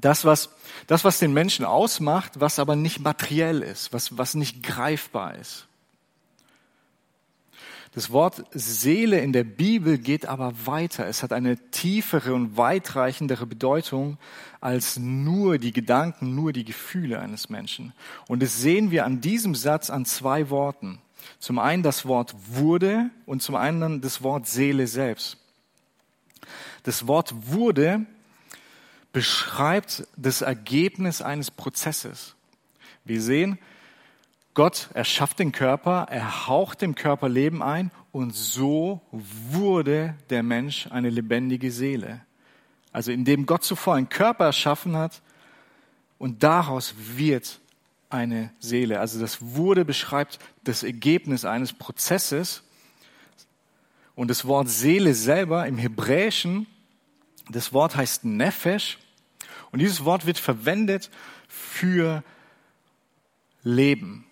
Das 0.01 0.25
was, 0.25 0.51
das, 0.87 1.05
was 1.05 1.19
den 1.19 1.33
Menschen 1.33 1.65
ausmacht, 1.65 2.41
was 2.41 2.59
aber 2.59 2.77
nicht 2.77 3.01
materiell 3.01 3.63
ist, 3.63 3.93
was, 3.93 4.19
was 4.19 4.35
nicht 4.35 4.63
greifbar 4.63 5.37
ist. 5.37 5.68
Das 7.93 8.11
Wort 8.11 8.45
Seele 8.53 9.21
in 9.21 9.33
der 9.33 9.45
Bibel 9.45 9.99
geht 9.99 10.27
aber 10.27 10.67
weiter. 10.67 11.07
Es 11.07 11.23
hat 11.23 11.33
eine 11.33 11.57
tiefere 11.71 12.35
und 12.35 12.57
weitreichendere 12.57 13.47
Bedeutung 13.47 14.19
als 14.61 14.99
nur 14.99 15.59
die 15.59 15.73
Gedanken, 15.73 16.35
nur 16.35 16.53
die 16.53 16.65
Gefühle 16.65 17.21
eines 17.21 17.49
Menschen. 17.49 17.93
Und 18.27 18.43
das 18.43 18.61
sehen 18.61 18.91
wir 18.91 19.05
an 19.05 19.21
diesem 19.21 19.55
Satz 19.55 19.91
an 19.91 20.05
zwei 20.05 20.51
Worten. 20.51 20.99
Zum 21.39 21.59
einen 21.59 21.83
das 21.83 22.07
Wort 22.07 22.35
wurde 22.49 23.11
und 23.27 23.43
zum 23.43 23.55
anderen 23.55 24.01
das 24.01 24.23
Wort 24.23 24.47
Seele 24.47 24.87
selbst. 24.87 25.39
Das 26.83 27.07
Wort 27.07 27.35
wurde 27.47 28.07
beschreibt 29.13 30.07
das 30.17 30.43
Ergebnis 30.43 31.23
eines 31.23 31.51
Prozesses. 31.51 32.35
Wir 33.05 33.23
sehen, 33.23 33.59
Gott 34.59 34.89
erschafft 34.93 35.39
den 35.39 35.53
Körper, 35.53 36.09
er 36.11 36.49
haucht 36.49 36.83
dem 36.83 36.97
Körper 36.97 37.29
Leben 37.29 37.63
ein 37.63 37.93
und 38.11 38.35
so 38.35 39.01
wurde 39.13 40.17
der 40.31 40.43
Mensch 40.43 40.89
eine 40.91 41.11
lebendige 41.11 41.71
Seele. 41.71 42.23
Also 42.91 43.13
indem 43.13 43.47
Gott 43.47 43.63
zuvor 43.63 43.95
einen 43.95 44.09
Körper 44.09 44.47
erschaffen 44.47 44.97
hat 44.97 45.23
und 46.19 46.43
daraus 46.43 46.97
wird 46.97 47.61
eine 48.11 48.51
Seele. 48.59 48.99
Also 48.99 49.21
das 49.21 49.39
wurde 49.41 49.85
beschreibt 49.85 50.41
das 50.65 50.83
Ergebnis 50.83 51.45
eines 51.45 51.73
Prozesses 51.73 52.65
und 54.17 54.27
das 54.27 54.45
Wort 54.45 54.69
Seele 54.69 55.15
selber 55.15 55.69
im 55.69 55.79
Hebräischen, 55.79 56.67
das 57.49 57.73
Wort 57.73 57.95
heißt 57.95 58.25
Nefesh 58.25 58.99
und 59.71 59.79
dieses 59.79 60.05
Wort 60.05 60.27
wird 60.27 60.39
verwendet 60.39 61.11
für 61.47 62.25
Leben 63.63 64.25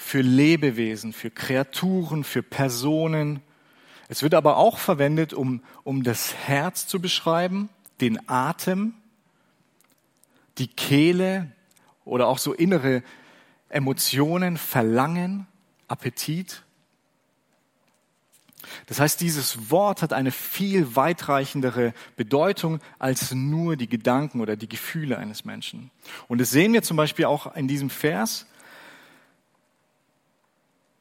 für 0.00 0.20
Lebewesen, 0.20 1.12
für 1.12 1.28
Kreaturen, 1.28 2.22
für 2.22 2.44
Personen. 2.44 3.40
Es 4.08 4.22
wird 4.22 4.32
aber 4.32 4.56
auch 4.56 4.78
verwendet, 4.78 5.34
um, 5.34 5.60
um 5.82 6.04
das 6.04 6.34
Herz 6.34 6.86
zu 6.86 7.00
beschreiben, 7.00 7.68
den 8.00 8.28
Atem, 8.28 8.94
die 10.58 10.68
Kehle 10.68 11.50
oder 12.04 12.28
auch 12.28 12.38
so 12.38 12.54
innere 12.54 13.02
Emotionen, 13.70 14.56
Verlangen, 14.56 15.48
Appetit. 15.88 16.62
Das 18.86 19.00
heißt, 19.00 19.20
dieses 19.20 19.68
Wort 19.68 20.00
hat 20.00 20.12
eine 20.12 20.30
viel 20.30 20.94
weitreichendere 20.94 21.92
Bedeutung 22.14 22.78
als 23.00 23.32
nur 23.34 23.74
die 23.74 23.88
Gedanken 23.88 24.40
oder 24.40 24.54
die 24.54 24.68
Gefühle 24.68 25.18
eines 25.18 25.44
Menschen. 25.44 25.90
Und 26.28 26.40
das 26.40 26.50
sehen 26.50 26.72
wir 26.72 26.82
zum 26.82 26.96
Beispiel 26.96 27.24
auch 27.24 27.56
in 27.56 27.66
diesem 27.66 27.90
Vers. 27.90 28.46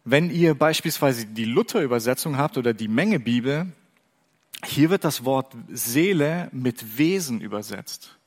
Wenn 0.09 0.29
ihr 0.29 0.55
beispielsweise 0.55 1.25
die 1.25 1.43
Luther-Übersetzung 1.43 2.37
habt 2.37 2.57
oder 2.57 2.73
die 2.73 2.87
Menge 2.87 3.19
Bibel, 3.19 3.65
hier 4.63 4.89
wird 4.89 5.03
das 5.03 5.25
Wort 5.25 5.53
Seele 5.67 6.47
mit 6.53 6.97
Wesen 6.97 7.41
übersetzt. 7.41 8.17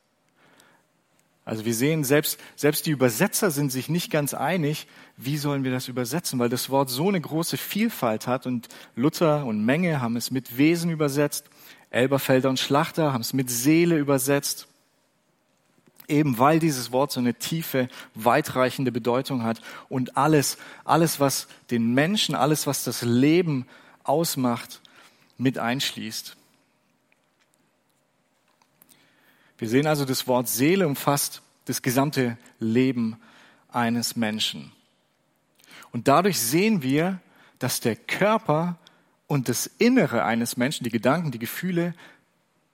Also 1.46 1.64
wir 1.64 1.72
sehen, 1.72 2.04
selbst, 2.04 2.38
selbst 2.54 2.84
die 2.84 2.90
Übersetzer 2.90 3.50
sind 3.50 3.72
sich 3.72 3.88
nicht 3.88 4.10
ganz 4.10 4.34
einig, 4.34 4.88
wie 5.16 5.38
sollen 5.38 5.64
wir 5.64 5.70
das 5.70 5.88
übersetzen, 5.88 6.38
weil 6.38 6.50
das 6.50 6.68
Wort 6.68 6.90
so 6.90 7.08
eine 7.08 7.18
große 7.18 7.56
Vielfalt 7.56 8.26
hat 8.26 8.46
und 8.46 8.68
Luther 8.94 9.46
und 9.46 9.64
Menge 9.64 10.02
haben 10.02 10.16
es 10.16 10.30
mit 10.30 10.58
Wesen 10.58 10.90
übersetzt, 10.90 11.48
Elberfelder 11.88 12.50
und 12.50 12.58
Schlachter 12.58 13.14
haben 13.14 13.22
es 13.22 13.32
mit 13.32 13.48
Seele 13.48 13.96
übersetzt, 13.96 14.68
eben 16.10 16.38
weil 16.38 16.58
dieses 16.58 16.92
Wort 16.92 17.12
so 17.12 17.20
eine 17.20 17.34
tiefe, 17.34 17.88
weitreichende 18.14 18.92
Bedeutung 18.92 19.42
hat 19.42 19.60
und 19.88 20.16
alles, 20.16 20.58
alles, 20.84 21.20
was 21.20 21.48
den 21.70 21.94
Menschen, 21.94 22.34
alles, 22.34 22.66
was 22.66 22.84
das 22.84 23.02
Leben 23.02 23.66
ausmacht, 24.04 24.80
mit 25.38 25.58
einschließt. 25.58 26.36
Wir 29.58 29.68
sehen 29.68 29.86
also, 29.86 30.04
das 30.04 30.26
Wort 30.26 30.48
Seele 30.48 30.86
umfasst 30.86 31.42
das 31.66 31.82
gesamte 31.82 32.36
Leben 32.58 33.16
eines 33.68 34.16
Menschen. 34.16 34.72
Und 35.92 36.08
dadurch 36.08 36.38
sehen 36.38 36.82
wir, 36.82 37.20
dass 37.58 37.80
der 37.80 37.96
Körper 37.96 38.78
und 39.26 39.48
das 39.48 39.66
Innere 39.66 40.24
eines 40.24 40.56
Menschen, 40.56 40.84
die 40.84 40.90
Gedanken, 40.90 41.30
die 41.30 41.38
Gefühle, 41.38 41.94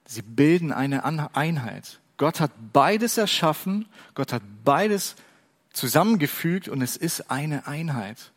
sie 0.07 0.23
bilden 0.23 0.73
eine 0.73 1.05
Einheit. 1.35 1.99
Gott 2.17 2.41
hat 2.41 2.53
beides 2.73 3.19
erschaffen, 3.19 3.87
Gott 4.15 4.33
hat 4.33 4.43
beides 4.65 5.17
zusammengefügt 5.73 6.69
und 6.69 6.83
es 6.83 6.97
ist 6.97 7.31
eine 7.31 7.67
Einheit. 7.67 8.33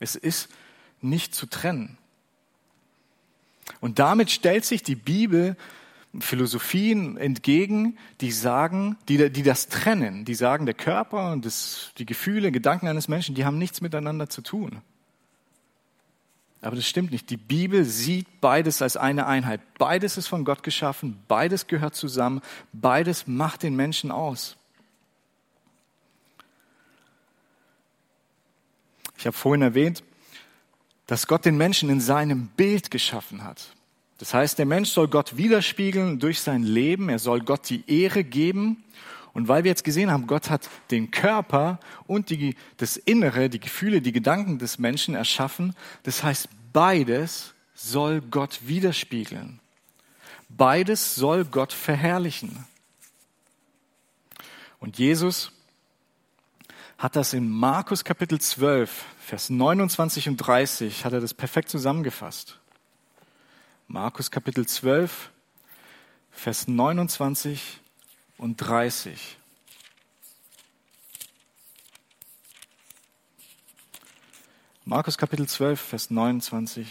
Es 0.00 0.16
ist 0.16 0.48
nicht 1.00 1.34
zu 1.34 1.46
trennen. 1.46 1.98
Und 3.80 3.98
damit 3.98 4.30
stellt 4.30 4.64
sich 4.64 4.82
die 4.82 4.96
Bibel 4.96 5.56
Philosophien 6.20 7.16
entgegen, 7.16 7.98
die 8.20 8.30
sagen, 8.30 8.96
die, 9.08 9.30
die 9.30 9.42
das 9.42 9.68
trennen, 9.68 10.24
die 10.24 10.34
sagen, 10.34 10.64
der 10.64 10.74
Körper 10.74 11.32
und 11.32 11.44
das, 11.44 11.90
die 11.98 12.06
Gefühle, 12.06 12.52
Gedanken 12.52 12.86
eines 12.86 13.08
Menschen, 13.08 13.34
die 13.34 13.44
haben 13.44 13.58
nichts 13.58 13.80
miteinander 13.80 14.28
zu 14.28 14.42
tun. 14.42 14.80
Aber 16.64 16.76
das 16.76 16.86
stimmt 16.86 17.10
nicht. 17.10 17.28
Die 17.28 17.36
Bibel 17.36 17.84
sieht 17.84 18.40
beides 18.40 18.80
als 18.80 18.96
eine 18.96 19.26
Einheit. 19.26 19.60
Beides 19.76 20.16
ist 20.16 20.28
von 20.28 20.46
Gott 20.46 20.62
geschaffen, 20.62 21.22
beides 21.28 21.66
gehört 21.66 21.94
zusammen, 21.94 22.40
beides 22.72 23.26
macht 23.26 23.64
den 23.64 23.76
Menschen 23.76 24.10
aus. 24.10 24.56
Ich 29.18 29.26
habe 29.26 29.36
vorhin 29.36 29.60
erwähnt, 29.60 30.02
dass 31.06 31.26
Gott 31.26 31.44
den 31.44 31.58
Menschen 31.58 31.90
in 31.90 32.00
seinem 32.00 32.46
Bild 32.48 32.90
geschaffen 32.90 33.44
hat. 33.44 33.74
Das 34.16 34.32
heißt, 34.32 34.58
der 34.58 34.64
Mensch 34.64 34.88
soll 34.88 35.08
Gott 35.08 35.36
widerspiegeln 35.36 36.18
durch 36.18 36.40
sein 36.40 36.62
Leben, 36.62 37.10
er 37.10 37.18
soll 37.18 37.40
Gott 37.40 37.68
die 37.68 37.84
Ehre 37.88 38.24
geben. 38.24 38.82
Und 39.34 39.48
weil 39.48 39.64
wir 39.64 39.70
jetzt 39.70 39.84
gesehen 39.84 40.12
haben, 40.12 40.28
Gott 40.28 40.48
hat 40.48 40.70
den 40.92 41.10
Körper 41.10 41.80
und 42.06 42.30
die, 42.30 42.54
das 42.76 42.96
Innere, 42.96 43.50
die 43.50 43.60
Gefühle, 43.60 44.00
die 44.00 44.12
Gedanken 44.12 44.58
des 44.58 44.78
Menschen 44.78 45.16
erschaffen, 45.16 45.74
das 46.04 46.22
heißt, 46.22 46.48
beides 46.72 47.52
soll 47.74 48.20
Gott 48.20 48.60
widerspiegeln. 48.62 49.60
Beides 50.48 51.16
soll 51.16 51.44
Gott 51.44 51.72
verherrlichen. 51.72 52.64
Und 54.78 54.98
Jesus 54.98 55.50
hat 56.96 57.16
das 57.16 57.32
in 57.32 57.48
Markus 57.48 58.04
Kapitel 58.04 58.40
12, 58.40 59.04
Vers 59.18 59.50
29 59.50 60.28
und 60.28 60.36
30, 60.36 61.04
hat 61.04 61.12
er 61.12 61.20
das 61.20 61.34
perfekt 61.34 61.70
zusammengefasst. 61.70 62.60
Markus 63.88 64.30
Kapitel 64.30 64.64
12, 64.64 65.30
Vers 66.30 66.68
29 66.68 67.80
und 68.38 68.56
30. 68.56 69.38
Markus 74.84 75.16
Kapitel 75.16 75.48
12, 75.48 75.80
Vers 75.80 76.10
29 76.10 76.86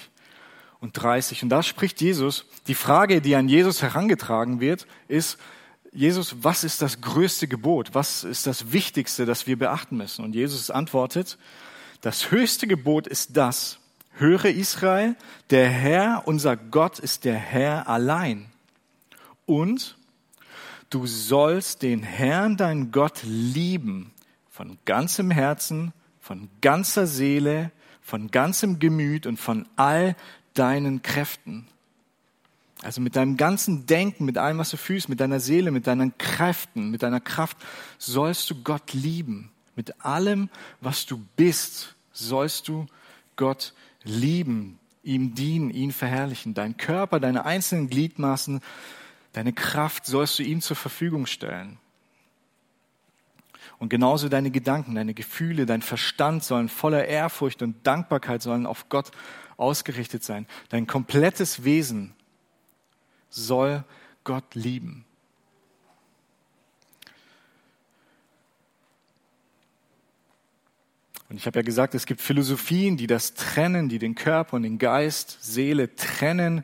und 0.79 0.93
30. 0.93 1.43
Und 1.43 1.49
da 1.49 1.61
spricht 1.61 2.01
Jesus, 2.01 2.45
die 2.67 2.75
Frage, 2.75 3.21
die 3.21 3.35
an 3.35 3.47
Jesus 3.47 3.81
herangetragen 3.81 4.59
wird, 4.59 4.87
ist, 5.07 5.37
Jesus, 5.91 6.43
was 6.43 6.63
ist 6.63 6.81
das 6.81 7.01
größte 7.01 7.47
Gebot? 7.47 7.93
Was 7.93 8.23
ist 8.23 8.47
das 8.47 8.71
Wichtigste, 8.71 9.25
das 9.25 9.45
wir 9.45 9.59
beachten 9.59 9.95
müssen? 9.95 10.25
Und 10.25 10.33
Jesus 10.33 10.71
antwortet, 10.71 11.37
das 12.01 12.31
höchste 12.31 12.67
Gebot 12.67 13.05
ist 13.05 13.37
das, 13.37 13.79
Höre 14.15 14.45
Israel, 14.45 15.15
der 15.49 15.69
Herr, 15.69 16.23
unser 16.25 16.55
Gott, 16.55 16.99
ist 16.99 17.25
der 17.25 17.35
Herr 17.35 17.87
allein. 17.87 18.45
Und 19.47 19.97
du 20.93 21.07
sollst 21.07 21.81
den 21.81 22.03
Herrn, 22.03 22.55
dein 22.57 22.91
Gott, 22.91 23.21
lieben 23.23 24.11
von 24.49 24.77
ganzem 24.85 25.31
Herzen, 25.31 25.93
von 26.19 26.49
ganzer 26.61 27.07
Seele, 27.07 27.71
von 28.01 28.29
ganzem 28.29 28.79
Gemüt 28.79 29.25
und 29.25 29.37
von 29.37 29.67
all 29.75 30.15
deinen 30.53 31.01
Kräften. 31.01 31.67
Also 32.83 33.01
mit 33.01 33.15
deinem 33.15 33.37
ganzen 33.37 33.85
Denken, 33.85 34.25
mit 34.25 34.37
allem, 34.37 34.57
was 34.57 34.69
du 34.69 34.77
fühlst, 34.77 35.09
mit 35.09 35.19
deiner 35.19 35.39
Seele, 35.39 35.71
mit 35.71 35.87
deinen 35.87 36.17
Kräften, 36.17 36.91
mit 36.91 37.01
deiner 37.01 37.21
Kraft, 37.21 37.57
sollst 37.97 38.49
du 38.49 38.61
Gott 38.61 38.93
lieben. 38.93 39.51
Mit 39.75 40.05
allem, 40.05 40.49
was 40.81 41.05
du 41.05 41.23
bist, 41.35 41.95
sollst 42.11 42.67
du 42.67 42.85
Gott 43.35 43.73
lieben, 44.03 44.77
ihm 45.01 45.33
dienen, 45.33 45.71
ihn 45.71 45.91
verherrlichen. 45.91 46.53
Dein 46.53 46.77
Körper, 46.77 47.19
deine 47.19 47.45
einzelnen 47.45 47.89
Gliedmaßen, 47.89 48.61
deine 49.33 49.53
Kraft 49.53 50.05
sollst 50.05 50.39
du 50.39 50.43
ihm 50.43 50.61
zur 50.61 50.75
Verfügung 50.75 51.25
stellen. 51.25 51.77
Und 53.79 53.89
genauso 53.89 54.29
deine 54.29 54.51
Gedanken, 54.51 54.95
deine 54.95 55.13
Gefühle, 55.13 55.65
dein 55.65 55.81
Verstand 55.81 56.43
sollen 56.43 56.69
voller 56.69 57.05
Ehrfurcht 57.05 57.61
und 57.61 57.85
Dankbarkeit 57.85 58.41
sollen 58.41 58.65
auf 58.65 58.87
Gott 58.87 59.11
ausgerichtet 59.57 60.23
sein. 60.23 60.47
Dein 60.69 60.87
komplettes 60.87 61.63
Wesen 61.63 62.15
soll 63.29 63.83
Gott 64.23 64.55
lieben. 64.55 65.05
Und 71.29 71.37
ich 71.37 71.47
habe 71.47 71.59
ja 71.59 71.63
gesagt, 71.63 71.95
es 71.95 72.05
gibt 72.05 72.21
Philosophien, 72.21 72.95
die 72.95 73.07
das 73.07 73.33
trennen, 73.33 73.89
die 73.89 73.97
den 73.97 74.13
Körper 74.13 74.55
und 74.55 74.63
den 74.63 74.77
Geist, 74.77 75.39
Seele 75.41 75.95
trennen. 75.95 76.63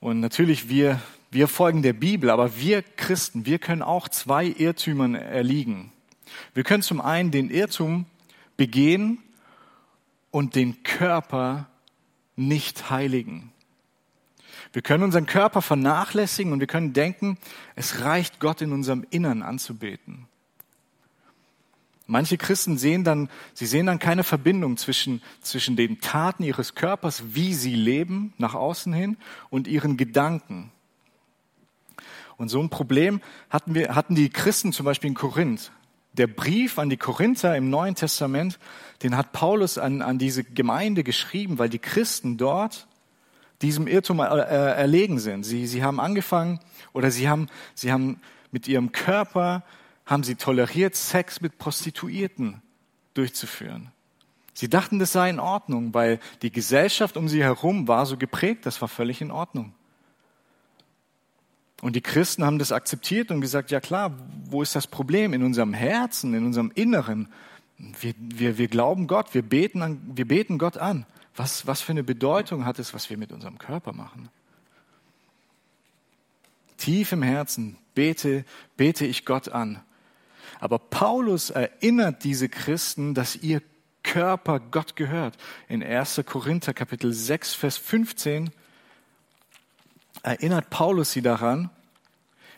Und 0.00 0.20
natürlich, 0.20 0.68
wir, 0.68 1.00
wir 1.30 1.48
folgen 1.48 1.82
der 1.82 1.92
Bibel, 1.92 2.30
aber 2.30 2.56
wir 2.56 2.82
Christen, 2.82 3.46
wir 3.46 3.58
können 3.58 3.82
auch 3.82 4.08
zwei 4.08 4.46
Irrtümern 4.46 5.14
erliegen. 5.14 5.92
Wir 6.54 6.64
können 6.64 6.82
zum 6.82 7.00
einen 7.00 7.30
den 7.30 7.50
Irrtum 7.50 8.06
begehen 8.56 9.18
und 10.30 10.54
den 10.54 10.82
Körper 10.82 11.68
nicht 12.36 12.90
heiligen. 12.90 13.52
Wir 14.72 14.82
können 14.82 15.02
unseren 15.02 15.26
Körper 15.26 15.62
vernachlässigen 15.62 16.52
und 16.52 16.60
wir 16.60 16.66
können 16.66 16.92
denken, 16.92 17.38
es 17.74 18.02
reicht 18.02 18.38
Gott 18.38 18.60
in 18.60 18.72
unserem 18.72 19.06
Innern 19.10 19.42
anzubeten. 19.42 20.26
Manche 22.10 22.38
Christen 22.38 22.78
sehen 22.78 23.04
dann, 23.04 23.28
sie 23.52 23.66
sehen 23.66 23.84
dann 23.84 23.98
keine 23.98 24.24
Verbindung 24.24 24.78
zwischen, 24.78 25.20
zwischen 25.42 25.76
den 25.76 26.00
Taten 26.00 26.42
ihres 26.42 26.74
Körpers, 26.74 27.34
wie 27.34 27.52
sie 27.52 27.74
leben, 27.74 28.32
nach 28.38 28.54
außen 28.54 28.94
hin, 28.94 29.18
und 29.50 29.68
ihren 29.68 29.98
Gedanken. 29.98 30.72
Und 32.38 32.48
so 32.48 32.60
ein 32.62 32.70
Problem 32.70 33.20
hatten 33.50 33.74
wir, 33.74 33.94
hatten 33.94 34.14
die 34.14 34.30
Christen 34.30 34.72
zum 34.72 34.86
Beispiel 34.86 35.08
in 35.08 35.14
Korinth. 35.14 35.70
Der 36.14 36.28
Brief 36.28 36.78
an 36.78 36.88
die 36.88 36.96
Korinther 36.96 37.54
im 37.54 37.68
Neuen 37.68 37.94
Testament, 37.94 38.58
den 39.02 39.14
hat 39.14 39.32
Paulus 39.32 39.76
an, 39.76 40.00
an 40.00 40.16
diese 40.16 40.44
Gemeinde 40.44 41.04
geschrieben, 41.04 41.58
weil 41.58 41.68
die 41.68 41.78
Christen 41.78 42.38
dort 42.38 42.86
diesem 43.60 43.86
Irrtum 43.86 44.20
erlegen 44.20 45.18
sind. 45.18 45.42
Sie, 45.44 45.66
sie 45.66 45.84
haben 45.84 46.00
angefangen 46.00 46.58
oder 46.94 47.10
sie 47.10 47.28
haben, 47.28 47.48
sie 47.74 47.92
haben 47.92 48.18
mit 48.50 48.66
ihrem 48.66 48.92
Körper 48.92 49.62
haben 50.08 50.24
sie 50.24 50.36
toleriert, 50.36 50.96
Sex 50.96 51.42
mit 51.42 51.58
Prostituierten 51.58 52.62
durchzuführen. 53.12 53.92
Sie 54.54 54.68
dachten, 54.68 54.98
das 54.98 55.12
sei 55.12 55.30
in 55.30 55.38
Ordnung, 55.38 55.94
weil 55.94 56.18
die 56.42 56.50
Gesellschaft 56.50 57.16
um 57.16 57.28
sie 57.28 57.44
herum 57.44 57.86
war 57.86 58.06
so 58.06 58.16
geprägt, 58.16 58.64
das 58.66 58.80
war 58.80 58.88
völlig 58.88 59.20
in 59.20 59.30
Ordnung. 59.30 59.74
Und 61.82 61.94
die 61.94 62.00
Christen 62.00 62.44
haben 62.44 62.58
das 62.58 62.72
akzeptiert 62.72 63.30
und 63.30 63.40
gesagt, 63.40 63.70
ja 63.70 63.80
klar, 63.80 64.16
wo 64.46 64.62
ist 64.62 64.74
das 64.74 64.86
Problem? 64.86 65.32
In 65.32 65.44
unserem 65.44 65.74
Herzen, 65.74 66.34
in 66.34 66.44
unserem 66.44 66.72
Inneren. 66.74 67.28
Wir, 67.76 68.14
wir, 68.18 68.58
wir 68.58 68.66
glauben 68.66 69.06
Gott, 69.06 69.34
wir 69.34 69.42
beten, 69.42 69.82
an, 69.82 70.00
wir 70.16 70.26
beten 70.26 70.58
Gott 70.58 70.78
an. 70.78 71.06
Was, 71.36 71.66
was 71.68 71.82
für 71.82 71.92
eine 71.92 72.02
Bedeutung 72.02 72.64
hat 72.64 72.78
es, 72.80 72.94
was 72.94 73.10
wir 73.10 73.18
mit 73.18 73.30
unserem 73.30 73.58
Körper 73.58 73.92
machen? 73.92 74.30
Tief 76.78 77.12
im 77.12 77.22
Herzen 77.22 77.76
bete, 77.94 78.44
bete 78.76 79.06
ich 79.06 79.24
Gott 79.24 79.50
an. 79.50 79.80
Aber 80.60 80.78
Paulus 80.78 81.50
erinnert 81.50 82.24
diese 82.24 82.48
Christen, 82.48 83.14
dass 83.14 83.36
ihr 83.36 83.62
Körper 84.02 84.60
Gott 84.60 84.96
gehört. 84.96 85.36
In 85.68 85.82
1. 85.82 86.22
Korinther 86.24 86.74
Kapitel 86.74 87.12
6, 87.12 87.54
Vers 87.54 87.76
15 87.76 88.50
erinnert 90.22 90.70
Paulus 90.70 91.12
sie 91.12 91.22
daran, 91.22 91.70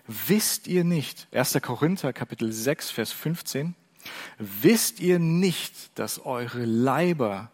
wisst 0.07 0.67
ihr 0.67 0.85
nicht, 0.85 1.29
1. 1.33 1.59
Korinther 1.63 2.13
Kapitel 2.13 2.53
6, 2.53 2.91
Vers 2.91 3.13
15, 3.13 3.75
wisst 4.39 5.01
ihr 5.01 5.19
nicht, 5.19 5.99
dass 5.99 6.25
eure 6.25 6.65
Leiber 6.65 7.51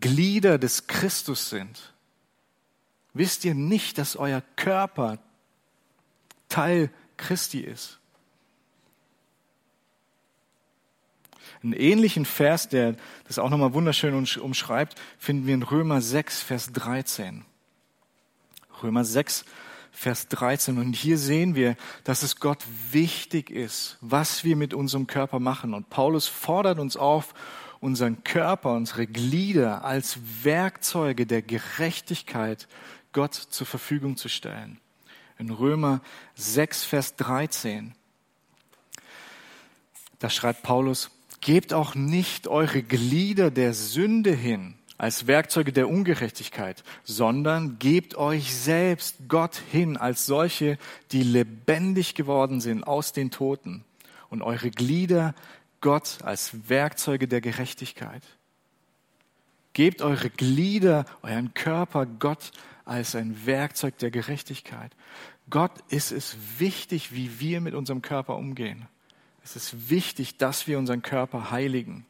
Glieder 0.00 0.58
des 0.58 0.86
Christus 0.86 1.50
sind? 1.50 1.94
Wisst 3.14 3.44
ihr 3.44 3.54
nicht, 3.54 3.98
dass 3.98 4.16
euer 4.16 4.42
Körper 4.56 5.18
Teil 6.48 6.90
Christi 7.16 7.60
ist? 7.60 7.97
Einen 11.62 11.72
ähnlichen 11.72 12.24
Vers, 12.24 12.68
der 12.68 12.94
das 13.26 13.38
auch 13.38 13.50
nochmal 13.50 13.74
wunderschön 13.74 14.14
umschreibt, 14.14 15.00
finden 15.18 15.46
wir 15.46 15.54
in 15.54 15.62
Römer 15.62 16.00
6, 16.00 16.42
Vers 16.42 16.72
13. 16.72 17.44
Römer 18.82 19.04
6, 19.04 19.44
Vers 19.90 20.28
13. 20.28 20.78
Und 20.78 20.92
hier 20.94 21.18
sehen 21.18 21.54
wir, 21.54 21.76
dass 22.04 22.22
es 22.22 22.38
Gott 22.38 22.64
wichtig 22.92 23.50
ist, 23.50 23.98
was 24.00 24.44
wir 24.44 24.54
mit 24.54 24.72
unserem 24.72 25.06
Körper 25.06 25.40
machen. 25.40 25.74
Und 25.74 25.90
Paulus 25.90 26.28
fordert 26.28 26.78
uns 26.78 26.96
auf, 26.96 27.34
unseren 27.80 28.24
Körper, 28.24 28.74
unsere 28.74 29.06
Glieder 29.06 29.84
als 29.84 30.18
Werkzeuge 30.42 31.26
der 31.26 31.42
Gerechtigkeit 31.42 32.68
Gott 33.12 33.34
zur 33.34 33.66
Verfügung 33.66 34.16
zu 34.16 34.28
stellen. 34.28 34.80
In 35.38 35.50
Römer 35.50 36.00
6, 36.34 36.84
Vers 36.84 37.16
13. 37.16 37.94
Da 40.18 40.30
schreibt 40.30 40.62
Paulus, 40.62 41.10
gebt 41.40 41.72
auch 41.72 41.94
nicht 41.94 42.48
eure 42.48 42.82
Glieder 42.82 43.50
der 43.50 43.74
Sünde 43.74 44.32
hin 44.32 44.74
als 44.98 45.28
Werkzeuge 45.28 45.72
der 45.72 45.88
Ungerechtigkeit, 45.88 46.82
sondern 47.04 47.78
gebt 47.78 48.16
euch 48.16 48.54
selbst 48.54 49.16
Gott 49.28 49.62
hin 49.70 49.96
als 49.96 50.26
solche, 50.26 50.76
die 51.12 51.22
lebendig 51.22 52.14
geworden 52.14 52.60
sind 52.60 52.84
aus 52.84 53.12
den 53.12 53.30
Toten 53.30 53.84
und 54.28 54.42
eure 54.42 54.70
Glieder 54.70 55.34
Gott 55.80 56.18
als 56.22 56.68
Werkzeuge 56.68 57.28
der 57.28 57.40
Gerechtigkeit. 57.40 58.22
Gebt 59.72 60.02
eure 60.02 60.30
Glieder, 60.30 61.04
euren 61.22 61.54
Körper 61.54 62.04
Gott 62.04 62.50
als 62.84 63.14
ein 63.14 63.46
Werkzeug 63.46 63.96
der 63.98 64.10
Gerechtigkeit. 64.10 64.90
Gott 65.50 65.70
ist 65.88 66.10
es 66.10 66.36
wichtig, 66.58 67.12
wie 67.12 67.38
wir 67.38 67.60
mit 67.60 67.74
unserem 67.74 68.02
Körper 68.02 68.36
umgehen. 68.36 68.88
Es 69.48 69.56
ist 69.56 69.88
wichtig, 69.88 70.36
dass 70.36 70.66
wir 70.66 70.78
unseren 70.78 71.00
Körper 71.00 71.50
heiligen. 71.50 72.04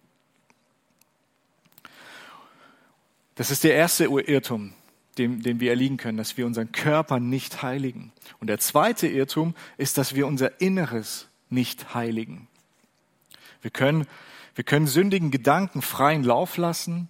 Das 3.36 3.52
ist 3.52 3.62
der 3.62 3.74
erste 3.74 4.06
Irrtum, 4.06 4.74
dem, 5.18 5.40
dem 5.40 5.60
wir 5.60 5.70
erliegen 5.70 5.98
können, 5.98 6.18
dass 6.18 6.36
wir 6.36 6.46
unseren 6.46 6.72
Körper 6.72 7.20
nicht 7.20 7.62
heiligen. 7.62 8.10
Und 8.40 8.48
der 8.48 8.58
zweite 8.58 9.06
Irrtum 9.06 9.54
ist, 9.76 9.98
dass 9.98 10.16
wir 10.16 10.26
unser 10.26 10.60
Inneres 10.60 11.28
nicht 11.48 11.94
heiligen. 11.94 12.48
Wir 13.62 13.70
können, 13.70 14.08
wir 14.56 14.64
können 14.64 14.88
sündigen 14.88 15.30
Gedanken 15.30 15.80
freien 15.80 16.24
Lauf 16.24 16.56
lassen 16.56 17.08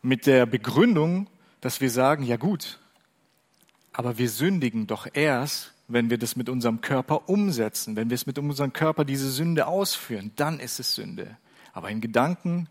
mit 0.00 0.24
der 0.24 0.46
Begründung, 0.46 1.28
dass 1.60 1.82
wir 1.82 1.90
sagen, 1.90 2.24
ja 2.24 2.38
gut, 2.38 2.78
aber 3.92 4.16
wir 4.16 4.30
sündigen 4.30 4.86
doch 4.86 5.06
erst, 5.12 5.74
wenn 5.88 6.10
wir 6.10 6.18
das 6.18 6.36
mit 6.36 6.48
unserem 6.48 6.80
Körper 6.80 7.28
umsetzen, 7.28 7.96
wenn 7.96 8.10
wir 8.10 8.16
es 8.16 8.26
mit 8.26 8.38
unserem 8.38 8.72
Körper 8.72 9.04
diese 9.04 9.30
Sünde 9.30 9.66
ausführen, 9.66 10.32
dann 10.36 10.58
ist 10.58 10.80
es 10.80 10.94
Sünde. 10.94 11.36
Aber 11.72 11.90
in 11.90 12.00
Gedanken 12.00 12.68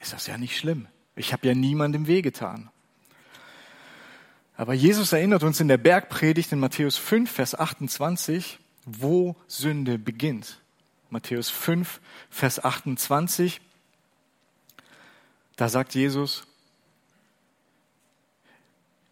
ist 0.00 0.12
das 0.12 0.26
ja 0.26 0.38
nicht 0.38 0.56
schlimm. 0.56 0.86
Ich 1.16 1.32
habe 1.32 1.46
ja 1.46 1.54
niemandem 1.54 2.06
wehgetan. 2.06 2.70
Aber 4.56 4.74
Jesus 4.74 5.12
erinnert 5.12 5.44
uns 5.44 5.60
in 5.60 5.68
der 5.68 5.78
Bergpredigt 5.78 6.50
in 6.50 6.58
Matthäus 6.58 6.96
5, 6.96 7.30
Vers 7.30 7.54
28, 7.54 8.58
wo 8.84 9.36
Sünde 9.46 9.98
beginnt. 9.98 10.60
Matthäus 11.10 11.48
5, 11.48 12.00
Vers 12.28 12.64
28. 12.64 13.60
Da 15.54 15.68
sagt 15.68 15.94
Jesus, 15.94 16.47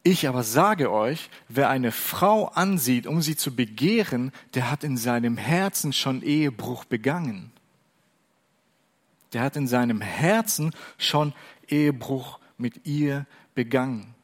ich 0.06 0.28
aber 0.28 0.42
sage 0.42 0.90
euch, 0.90 1.30
wer 1.48 1.68
eine 1.68 1.92
Frau 1.92 2.46
ansieht, 2.46 3.06
um 3.06 3.22
sie 3.22 3.36
zu 3.36 3.54
begehren, 3.54 4.32
der 4.54 4.70
hat 4.70 4.84
in 4.84 4.96
seinem 4.96 5.36
Herzen 5.36 5.92
schon 5.92 6.22
Ehebruch 6.22 6.84
begangen. 6.84 7.50
Der 9.32 9.42
hat 9.42 9.56
in 9.56 9.66
seinem 9.66 10.00
Herzen 10.00 10.72
schon 10.96 11.34
Ehebruch 11.68 12.38
mit 12.56 12.86
ihr 12.86 13.26
begangen. 13.54 14.14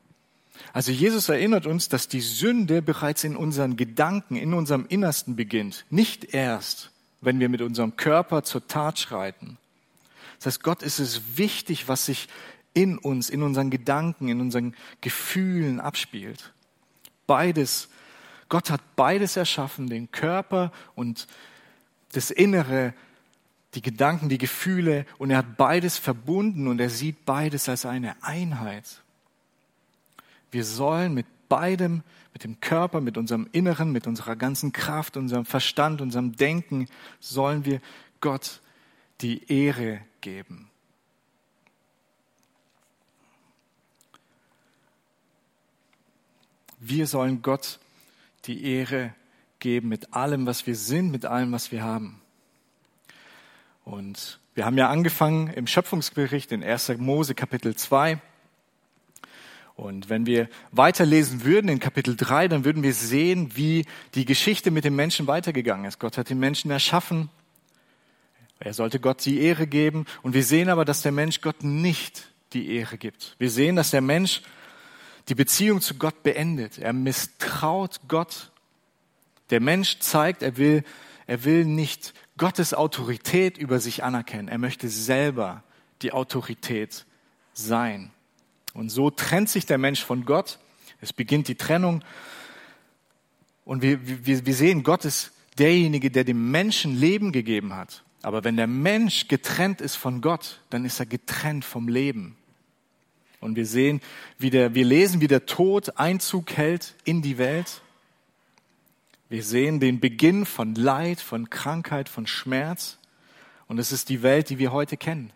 Also 0.72 0.92
Jesus 0.92 1.28
erinnert 1.28 1.66
uns, 1.66 1.88
dass 1.88 2.08
die 2.08 2.20
Sünde 2.20 2.80
bereits 2.80 3.24
in 3.24 3.36
unseren 3.36 3.76
Gedanken, 3.76 4.36
in 4.36 4.54
unserem 4.54 4.86
Innersten 4.88 5.34
beginnt. 5.34 5.84
Nicht 5.90 6.32
erst, 6.32 6.92
wenn 7.20 7.40
wir 7.40 7.48
mit 7.48 7.60
unserem 7.60 7.96
Körper 7.96 8.44
zur 8.44 8.68
Tat 8.68 8.98
schreiten. 8.98 9.58
Das 10.38 10.46
heißt, 10.46 10.62
Gott 10.62 10.82
ist 10.82 10.98
es 10.98 11.36
wichtig, 11.36 11.88
was 11.88 12.06
sich 12.06 12.28
in 12.74 12.98
uns, 12.98 13.30
in 13.30 13.42
unseren 13.42 13.70
Gedanken, 13.70 14.28
in 14.28 14.40
unseren 14.40 14.74
Gefühlen 15.00 15.80
abspielt. 15.80 16.52
Beides, 17.26 17.88
Gott 18.48 18.70
hat 18.70 18.80
beides 18.96 19.36
erschaffen, 19.36 19.88
den 19.88 20.10
Körper 20.10 20.72
und 20.94 21.26
das 22.12 22.30
Innere, 22.30 22.94
die 23.74 23.82
Gedanken, 23.82 24.28
die 24.28 24.38
Gefühle, 24.38 25.06
und 25.18 25.30
er 25.30 25.38
hat 25.38 25.56
beides 25.56 25.96
verbunden 25.96 26.68
und 26.68 26.80
er 26.80 26.90
sieht 26.90 27.24
beides 27.24 27.68
als 27.68 27.86
eine 27.86 28.22
Einheit. 28.22 29.02
Wir 30.50 30.64
sollen 30.64 31.14
mit 31.14 31.26
beidem, 31.48 32.02
mit 32.32 32.44
dem 32.44 32.60
Körper, 32.60 33.00
mit 33.00 33.16
unserem 33.16 33.48
Inneren, 33.52 33.92
mit 33.92 34.06
unserer 34.06 34.36
ganzen 34.36 34.72
Kraft, 34.72 35.16
unserem 35.16 35.46
Verstand, 35.46 36.00
unserem 36.00 36.36
Denken, 36.36 36.88
sollen 37.20 37.64
wir 37.64 37.80
Gott 38.20 38.60
die 39.20 39.50
Ehre 39.50 40.00
geben. 40.20 40.71
Wir 46.84 47.06
sollen 47.06 47.42
Gott 47.42 47.78
die 48.46 48.64
Ehre 48.64 49.14
geben 49.60 49.86
mit 49.86 50.14
allem, 50.14 50.46
was 50.46 50.66
wir 50.66 50.74
sind, 50.74 51.12
mit 51.12 51.24
allem, 51.24 51.52
was 51.52 51.70
wir 51.70 51.84
haben. 51.84 52.20
Und 53.84 54.40
wir 54.56 54.64
haben 54.64 54.76
ja 54.76 54.90
angefangen 54.90 55.46
im 55.46 55.68
Schöpfungsbericht 55.68 56.50
in 56.50 56.64
1. 56.64 56.98
Mose 56.98 57.36
Kapitel 57.36 57.76
2. 57.76 58.20
Und 59.76 60.10
wenn 60.10 60.26
wir 60.26 60.48
weiterlesen 60.72 61.44
würden 61.44 61.68
in 61.68 61.78
Kapitel 61.78 62.16
3, 62.16 62.48
dann 62.48 62.64
würden 62.64 62.82
wir 62.82 62.94
sehen, 62.94 63.52
wie 63.54 63.86
die 64.16 64.24
Geschichte 64.24 64.72
mit 64.72 64.84
dem 64.84 64.96
Menschen 64.96 65.28
weitergegangen 65.28 65.84
ist. 65.84 66.00
Gott 66.00 66.18
hat 66.18 66.30
den 66.30 66.40
Menschen 66.40 66.72
erschaffen. 66.72 67.30
Er 68.58 68.74
sollte 68.74 68.98
Gott 68.98 69.24
die 69.24 69.40
Ehre 69.40 69.68
geben. 69.68 70.04
Und 70.22 70.34
wir 70.34 70.42
sehen 70.42 70.68
aber, 70.68 70.84
dass 70.84 71.02
der 71.02 71.12
Mensch 71.12 71.42
Gott 71.42 71.62
nicht 71.62 72.26
die 72.54 72.74
Ehre 72.74 72.98
gibt. 72.98 73.36
Wir 73.38 73.50
sehen, 73.50 73.76
dass 73.76 73.92
der 73.92 74.00
Mensch 74.00 74.42
die 75.28 75.34
Beziehung 75.34 75.80
zu 75.80 75.94
Gott 75.94 76.22
beendet. 76.22 76.78
Er 76.78 76.92
misstraut 76.92 78.00
Gott. 78.08 78.50
Der 79.50 79.60
Mensch 79.60 79.98
zeigt, 80.00 80.42
er 80.42 80.56
will, 80.56 80.84
er 81.26 81.44
will 81.44 81.64
nicht 81.64 82.14
Gottes 82.36 82.74
Autorität 82.74 83.58
über 83.58 83.80
sich 83.80 84.02
anerkennen. 84.02 84.48
Er 84.48 84.58
möchte 84.58 84.88
selber 84.88 85.62
die 86.02 86.12
Autorität 86.12 87.04
sein. 87.52 88.10
Und 88.74 88.90
so 88.90 89.10
trennt 89.10 89.48
sich 89.48 89.66
der 89.66 89.78
Mensch 89.78 90.02
von 90.02 90.24
Gott. 90.24 90.58
Es 91.00 91.12
beginnt 91.12 91.48
die 91.48 91.54
Trennung. 91.54 92.02
Und 93.64 93.82
wir, 93.82 94.26
wir, 94.26 94.46
wir 94.46 94.54
sehen, 94.54 94.82
Gott 94.82 95.04
ist 95.04 95.32
derjenige, 95.58 96.10
der 96.10 96.24
dem 96.24 96.50
Menschen 96.50 96.98
Leben 96.98 97.32
gegeben 97.32 97.74
hat. 97.74 98.02
Aber 98.22 98.44
wenn 98.44 98.56
der 98.56 98.66
Mensch 98.66 99.28
getrennt 99.28 99.80
ist 99.80 99.96
von 99.96 100.20
Gott, 100.20 100.60
dann 100.70 100.84
ist 100.84 101.00
er 101.00 101.06
getrennt 101.06 101.64
vom 101.64 101.88
Leben. 101.88 102.36
Und 103.42 103.56
wir 103.56 103.66
sehen, 103.66 104.00
wie 104.38 104.50
der, 104.50 104.74
wir 104.74 104.84
lesen, 104.84 105.20
wie 105.20 105.26
der 105.26 105.46
Tod 105.46 105.98
Einzug 105.98 106.52
hält 106.52 106.94
in 107.02 107.22
die 107.22 107.38
Welt. 107.38 107.82
Wir 109.28 109.42
sehen 109.42 109.80
den 109.80 109.98
Beginn 109.98 110.46
von 110.46 110.76
Leid, 110.76 111.20
von 111.20 111.50
Krankheit, 111.50 112.08
von 112.08 112.28
Schmerz. 112.28 112.98
Und 113.66 113.78
es 113.78 113.90
ist 113.90 114.08
die 114.10 114.22
Welt, 114.22 114.48
die 114.48 114.60
wir 114.60 114.70
heute 114.70 114.96
kennen. 114.96 115.32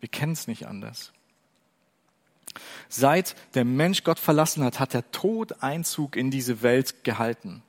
Wir 0.00 0.08
kennen 0.08 0.32
es 0.32 0.46
nicht 0.46 0.66
anders. 0.66 1.12
Seit 2.88 3.36
der 3.54 3.66
Mensch 3.66 4.02
Gott 4.02 4.18
verlassen 4.18 4.64
hat, 4.64 4.80
hat 4.80 4.94
der 4.94 5.10
Tod 5.10 5.62
Einzug 5.62 6.16
in 6.16 6.30
diese 6.30 6.62
Welt 6.62 7.04
gehalten. 7.04 7.62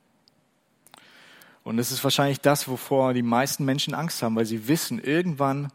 Und 1.62 1.78
es 1.78 1.92
ist 1.92 2.02
wahrscheinlich 2.02 2.40
das, 2.40 2.68
wovor 2.68 3.12
die 3.12 3.22
meisten 3.22 3.66
Menschen 3.66 3.92
Angst 3.92 4.22
haben, 4.22 4.34
weil 4.34 4.46
sie 4.46 4.66
wissen, 4.66 4.98
irgendwann 4.98 5.70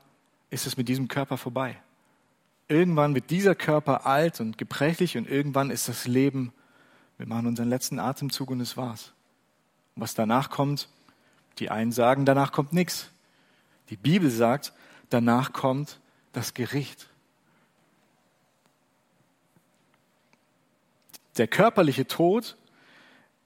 ist 0.49 0.65
es 0.65 0.77
mit 0.77 0.89
diesem 0.89 1.07
Körper 1.07 1.37
vorbei. 1.37 1.77
Irgendwann 2.67 3.15
wird 3.15 3.29
dieser 3.29 3.55
Körper 3.55 4.05
alt 4.05 4.41
und 4.41 4.57
gebrechlich 4.57 5.17
und 5.17 5.29
irgendwann 5.29 5.69
ist 5.69 5.87
das 5.87 6.05
Leben, 6.05 6.51
wir 7.17 7.27
machen 7.27 7.47
unseren 7.47 7.69
letzten 7.69 7.99
Atemzug 7.99 8.51
und 8.51 8.61
es 8.61 8.77
war's. 8.77 9.13
Und 9.95 10.03
was 10.03 10.13
danach 10.13 10.49
kommt, 10.49 10.89
die 11.59 11.69
einen 11.69 11.91
sagen, 11.91 12.25
danach 12.25 12.51
kommt 12.51 12.73
nichts. 12.73 13.09
Die 13.89 13.95
Bibel 13.95 14.29
sagt, 14.29 14.73
danach 15.09 15.53
kommt 15.53 15.99
das 16.33 16.53
Gericht. 16.53 17.07
Der 21.37 21.47
körperliche 21.47 22.07
Tod 22.07 22.57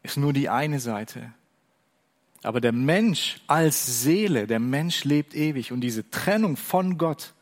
ist 0.03 0.17
nur 0.17 0.33
die 0.33 0.49
eine 0.49 0.79
Seite. 0.79 1.31
Aber 2.43 2.59
der 2.59 2.71
Mensch 2.71 3.39
als 3.47 4.01
Seele, 4.01 4.47
der 4.47 4.59
Mensch 4.59 5.03
lebt 5.03 5.35
ewig 5.35 5.71
und 5.71 5.81
diese 5.81 6.09
Trennung 6.09 6.57
von 6.57 6.97
Gott 6.97 7.33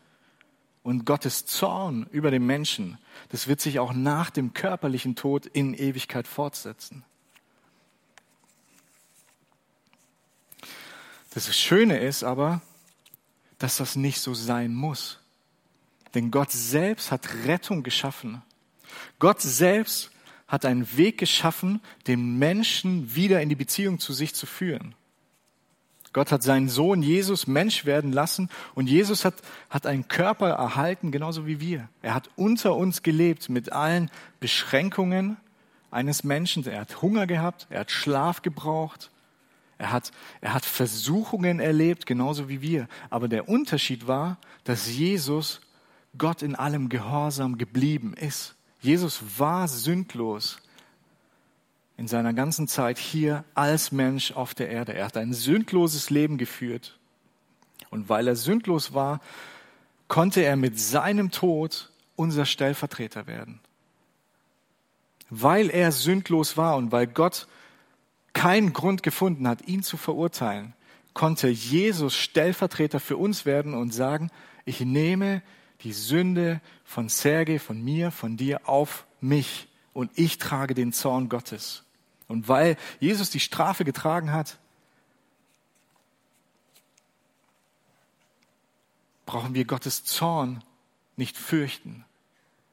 und 0.89 1.05
Gottes 1.05 1.45
Zorn 1.45 2.07
über 2.09 2.31
den 2.31 2.47
Menschen, 2.47 2.97
das 3.29 3.47
wird 3.47 3.61
sich 3.61 3.77
auch 3.77 3.93
nach 3.93 4.31
dem 4.31 4.55
körperlichen 4.55 5.15
Tod 5.15 5.45
in 5.45 5.75
Ewigkeit 5.75 6.27
fortsetzen. 6.27 7.05
Das 11.29 11.55
Schöne 11.55 11.99
ist 11.99 12.23
aber, 12.23 12.61
dass 13.59 13.77
das 13.77 13.95
nicht 13.95 14.19
so 14.19 14.33
sein 14.33 14.73
muss. 14.73 15.19
Denn 16.15 16.31
Gott 16.31 16.51
selbst 16.51 17.11
hat 17.11 17.45
Rettung 17.45 17.83
geschaffen. 17.83 18.41
Gott 19.19 19.41
selbst 19.41 20.09
hat 20.47 20.65
einen 20.65 20.97
Weg 20.97 21.19
geschaffen, 21.19 21.81
den 22.07 22.39
Menschen 22.39 23.13
wieder 23.13 23.43
in 23.43 23.49
die 23.49 23.55
Beziehung 23.55 23.99
zu 23.99 24.11
sich 24.11 24.33
zu 24.33 24.47
führen. 24.47 24.95
Gott 26.11 26.31
hat 26.31 26.41
seinen 26.41 26.69
Sohn 26.69 27.03
Jesus 27.03 27.45
Mensch 27.45 27.85
werden 27.85 28.11
lassen 28.11 28.49
und 28.73 28.89
Jesus 28.89 29.25
hat, 29.25 29.35
hat 29.69 29.85
einen 29.85 30.07
Körper 30.07 30.49
erhalten, 30.49 31.11
genauso 31.11 31.45
wie 31.45 31.59
wir. 31.59 31.87
Er 32.01 32.15
hat 32.15 32.29
unter 32.35 32.75
uns 32.75 33.03
gelebt 33.03 33.49
mit 33.49 33.71
allen 33.71 34.09
Beschränkungen 34.39 35.37
eines 35.91 36.23
Menschen. 36.23 36.65
Er 36.65 36.81
hat 36.81 37.01
Hunger 37.01 37.27
gehabt, 37.27 37.67
er 37.69 37.81
hat 37.81 37.91
Schlaf 37.91 38.41
gebraucht, 38.41 39.11
er 39.77 39.91
hat, 39.91 40.11
er 40.41 40.53
hat 40.53 40.65
Versuchungen 40.65 41.59
erlebt, 41.59 42.05
genauso 42.05 42.49
wie 42.49 42.61
wir. 42.61 42.87
Aber 43.09 43.27
der 43.27 43.47
Unterschied 43.47 44.07
war, 44.07 44.37
dass 44.63 44.89
Jesus 44.89 45.61
Gott 46.17 46.41
in 46.41 46.55
allem 46.55 46.89
Gehorsam 46.89 47.57
geblieben 47.57 48.13
ist. 48.13 48.55
Jesus 48.81 49.21
war 49.37 49.67
sündlos 49.67 50.59
in 51.99 52.07
seiner 52.07 52.31
ganzen 52.31 52.69
Zeit 52.69 52.97
hier 52.97 53.43
als 53.55 53.91
Mensch 53.91 54.31
auf 54.31 54.53
der 54.53 54.69
Erde. 54.69 54.93
Er 54.93 55.03
hat 55.03 55.17
ein 55.17 55.33
sündloses 55.33 56.09
Leben 56.09 56.37
geführt. 56.37 56.97
Und 57.89 58.07
weil 58.07 58.29
er 58.29 58.37
sündlos 58.37 58.93
war, 58.93 59.19
konnte 60.07 60.39
er 60.39 60.55
mit 60.55 60.79
seinem 60.79 61.29
Tod 61.29 61.91
unser 62.15 62.45
Stellvertreter 62.45 63.27
werden. 63.27 63.59
Weil 65.29 65.69
er 65.69 65.91
sündlos 65.91 66.55
war 66.55 66.77
und 66.77 66.93
weil 66.93 67.05
Gott 67.05 67.47
keinen 68.31 68.71
Grund 68.71 69.03
gefunden 69.03 69.45
hat, 69.45 69.67
ihn 69.67 69.83
zu 69.83 69.97
verurteilen, 69.97 70.73
konnte 71.13 71.49
Jesus 71.49 72.15
Stellvertreter 72.15 73.01
für 73.01 73.17
uns 73.17 73.45
werden 73.45 73.73
und 73.73 73.93
sagen, 73.93 74.31
ich 74.63 74.79
nehme 74.79 75.41
die 75.81 75.91
Sünde 75.93 76.61
von 76.85 77.09
Sergei, 77.09 77.59
von 77.59 77.83
mir, 77.83 78.11
von 78.11 78.37
dir 78.37 78.69
auf 78.69 79.05
mich 79.19 79.67
und 79.91 80.11
ich 80.15 80.37
trage 80.37 80.75
den 80.75 80.93
Zorn 80.93 81.27
Gottes. 81.27 81.83
Und 82.29 82.47
weil 82.47 82.77
Jesus 82.99 83.31
die 83.31 83.39
Strafe 83.39 83.83
getragen 83.83 84.31
hat, 84.31 84.59
brauchen 89.25 89.55
wir 89.55 89.65
Gottes 89.65 90.05
Zorn 90.05 90.63
nicht 91.17 91.37
fürchten, 91.37 92.05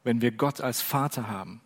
wenn 0.03 0.21
wir 0.21 0.31
Gott 0.31 0.61
als 0.61 0.81
Vater 0.81 1.27
haben. 1.27 1.59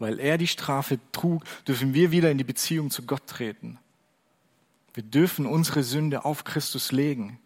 Weil 0.00 0.18
er 0.18 0.36
die 0.36 0.48
Strafe 0.48 0.98
trug, 1.12 1.44
dürfen 1.64 1.94
wir 1.94 2.10
wieder 2.10 2.32
in 2.32 2.38
die 2.38 2.44
Beziehung 2.44 2.90
zu 2.90 3.04
Gott 3.04 3.28
treten. 3.28 3.78
Wir 4.94 5.04
dürfen 5.04 5.46
unsere 5.46 5.84
Sünde 5.84 6.24
auf 6.24 6.42
Christus 6.42 6.90
legen. 6.90 7.38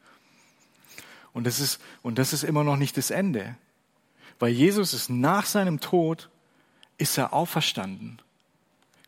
Und 1.35 1.45
das 1.45 1.61
ist, 1.61 1.83
und 2.01 2.17
das 2.19 2.33
ist 2.33 2.45
immer 2.45 2.65
noch 2.65 2.79
nicht 2.79 2.97
das 2.97 3.11
Ende. 3.11 3.59
Weil 4.39 4.53
Jesus 4.53 4.95
ist 4.95 5.11
nach 5.11 5.45
seinem 5.45 5.81
Tod 5.81 6.31
ist 6.99 7.19
er 7.19 7.33
auferstanden. 7.33 8.21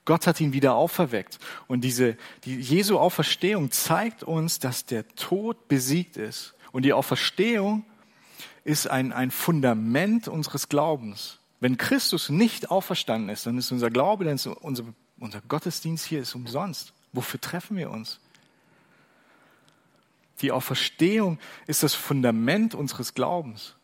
Gott 0.05 0.27
hat 0.27 0.40
ihn 0.40 0.55
wieder 0.55 0.74
auferweckt. 0.74 1.38
Und 1.66 1.83
diese, 1.83 2.16
die 2.44 2.59
Jesu 2.59 2.98
Auferstehung 2.98 3.70
zeigt 3.70 4.22
uns, 4.22 4.59
dass 4.59 4.87
der 4.87 5.07
Tod 5.16 5.68
besiegt 5.68 6.16
ist. 6.16 6.55
Und 6.72 6.85
die 6.85 6.94
Auferstehung 6.94 7.85
ist 8.64 8.88
ein, 8.88 9.12
ein 9.12 9.31
Fundament 9.31 10.29
unseres 10.29 10.68
Glaubens. 10.68 11.38
Wenn 11.61 11.77
Christus 11.77 12.29
nicht 12.31 12.70
auferstanden 12.70 13.29
ist, 13.29 13.46
dann 13.46 13.59
ist 13.59 13.72
unser 13.72 13.90
Glaube, 13.90 14.24
dann 14.24 14.37
ist 14.37 14.46
unser, 14.46 14.85
unser 15.18 15.40
Gottesdienst 15.42 16.07
hier 16.07 16.20
ist 16.20 16.35
umsonst. 16.35 16.94
Wofür 17.12 17.40
treffen 17.40 17.77
wir 17.77 17.90
uns? 17.90 18.20
Die 20.40 20.53
Auferstehung 20.53 21.38
ist 21.66 21.83
das 21.83 21.94
Fundament 21.94 22.74
unseres 22.74 23.12
Glaubens. 23.12 23.74